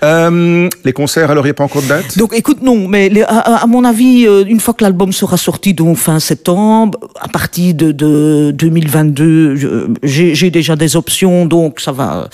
Les 0.85 0.93
concerts, 0.93 1.31
alors 1.31 1.45
il 1.45 1.49
n'y 1.49 1.53
a 1.53 1.55
pas 1.55 1.65
encore 1.65 1.83
de 1.83 1.89
date? 1.89 2.19
Donc, 2.19 2.35
écoute, 2.35 2.63
non, 2.63 2.82
mais 2.89 3.09
les- 3.09 3.23
à, 3.23 3.63
à 3.63 3.67
mon 3.67 3.85
avis, 3.85 4.27
euh, 4.27 4.45
une 4.47 4.61
fois 4.61 4.75
que 4.75 4.83
l'album 4.85 5.13
sera 5.13 5.37
sorti, 5.37 5.75
donc 5.75 5.97
fin 5.97 6.19
septembre, 6.21 6.99
à 7.21 7.29
partir 7.29 7.75
de, 7.75 7.93
de 7.93 8.51
2022, 8.55 9.57
je- 9.57 9.69
j'ai 10.03 10.35
j'ai 10.35 10.51
déjà 10.51 10.77
des 10.77 10.97
options, 10.97 11.47
donc 11.47 11.81
ça 11.81 11.93
va, 11.93 12.29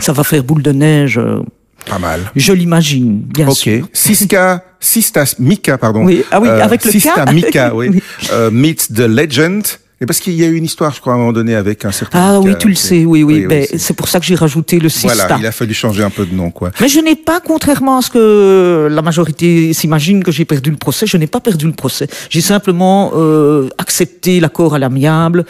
ça 0.00 0.12
va 0.12 0.24
faire 0.24 0.42
boule 0.42 0.62
de 0.62 0.72
neige. 0.72 1.18
euh, 1.18 1.40
Pas 1.88 1.98
mal. 1.98 2.20
Je 2.36 2.52
l'imagine, 2.52 3.20
bien 3.34 3.48
Ok. 3.48 3.56
sûr. 3.56 3.88
Siska, 3.92 4.62
Sistas 4.80 5.34
Mika, 5.38 5.78
pardon. 5.78 6.00
Euh, 6.02 6.06
Oui, 6.06 6.24
ah 6.30 6.40
oui, 6.40 6.48
avec 6.48 6.84
le 6.84 6.90
K. 6.90 6.92
Sista 6.92 7.24
Mika, 7.32 7.74
oui. 7.74 7.88
Oui. 7.92 8.02
Euh, 8.32 8.50
meets 8.50 8.88
the 8.94 9.06
Legend. 9.08 9.62
Et 10.00 10.06
parce 10.06 10.20
qu'il 10.20 10.34
y 10.34 10.44
a 10.44 10.46
eu 10.46 10.54
une 10.54 10.64
histoire, 10.64 10.94
je 10.94 11.00
crois, 11.00 11.14
à 11.14 11.16
un 11.16 11.18
moment 11.18 11.32
donné, 11.32 11.56
avec 11.56 11.84
un 11.84 11.90
certain. 11.90 12.20
Ah 12.22 12.40
oui, 12.40 12.52
tu 12.60 12.68
le 12.68 12.76
sais, 12.76 13.04
oui, 13.04 13.24
oui. 13.24 13.46
ben, 13.48 13.66
c'est- 13.68 13.78
c'est 13.78 13.94
pour 13.94 14.06
ça 14.06 14.20
que 14.20 14.26
j'ai 14.26 14.36
rajouté 14.36 14.78
le 14.78 14.88
Sista. 14.88 15.12
Voilà, 15.12 15.36
il 15.40 15.44
a 15.46 15.50
fallu 15.50 15.74
changer 15.74 16.04
un 16.04 16.10
peu 16.10 16.24
de 16.24 16.32
nom, 16.32 16.52
quoi. 16.52 16.70
Mais 16.80 16.86
je 16.86 17.00
n'ai 17.00 17.16
pas, 17.16 17.40
contrairement 17.40 17.98
à 17.98 18.02
ce 18.02 18.10
que 18.10 18.86
la 18.88 19.02
majorité 19.02 19.72
s'imagine 19.72 20.22
que 20.22 20.30
j'ai 20.30 20.44
perdu 20.44 20.70
le 20.70 20.76
procès, 20.76 21.04
je 21.08 21.16
n'ai 21.16 21.26
pas 21.26 21.40
perdu 21.40 21.66
le 21.66 21.72
procès. 21.72 22.06
J'ai 22.30 22.40
simplement 22.42 23.10
euh, 23.16 23.68
accepté 23.78 24.38
l'accord 24.38 24.76
à 24.76 24.78
l'amiable, 24.78 25.44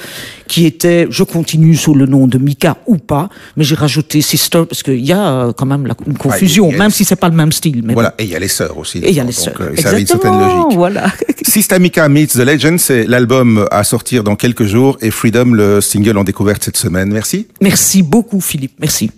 qui 0.46 0.64
était, 0.64 1.06
je 1.10 1.24
continue 1.24 1.76
sous 1.76 1.92
le 1.94 2.06
nom 2.06 2.26
de 2.26 2.38
Mika 2.38 2.78
ou 2.86 2.96
pas, 2.96 3.28
mais 3.58 3.64
j'ai 3.64 3.74
rajouté 3.74 4.22
Sister 4.22 4.62
parce 4.66 4.82
qu'il 4.82 5.04
y 5.04 5.12
a 5.12 5.28
euh, 5.28 5.52
quand 5.52 5.66
même 5.66 5.86
la- 5.86 5.94
une 6.06 6.16
confusion, 6.16 6.68
il 6.70 6.72
y 6.72 6.74
a- 6.76 6.78
même 6.78 6.90
si 6.90 7.04
c'est 7.04 7.16
pas 7.16 7.28
le 7.28 7.36
même 7.36 7.52
style. 7.52 7.82
Mais 7.84 7.92
Voilà. 7.92 8.14
Et 8.18 8.24
il 8.24 8.30
y 8.30 8.34
a 8.34 8.38
les 8.38 8.48
sœurs 8.48 8.78
aussi. 8.78 8.96
Et 9.00 9.10
il 9.10 9.14
y 9.14 9.20
a 9.20 9.24
les 9.24 9.32
sœurs. 9.32 9.52
euh, 9.60 9.76
ça 9.76 9.90
avait 9.90 10.00
une 10.00 10.06
certaine 10.06 10.38
logique. 10.40 10.74
Voilà. 10.78 11.08
Systemica 11.46 12.08
Meets 12.08 12.34
the 12.34 12.44
Legend, 12.44 12.78
c'est 12.78 13.06
l'album 13.06 13.66
à 13.70 13.84
sortir 13.84 14.24
dans 14.24 14.36
quelques 14.36 14.64
jours 14.64 14.98
et 15.00 15.10
Freedom, 15.10 15.52
le 15.52 15.80
single 15.80 16.18
en 16.18 16.24
découverte 16.24 16.64
cette 16.64 16.76
semaine. 16.76 17.10
Merci. 17.12 17.46
Merci 17.60 18.02
beaucoup, 18.02 18.40
Philippe. 18.40 18.74
Merci. 18.80 19.10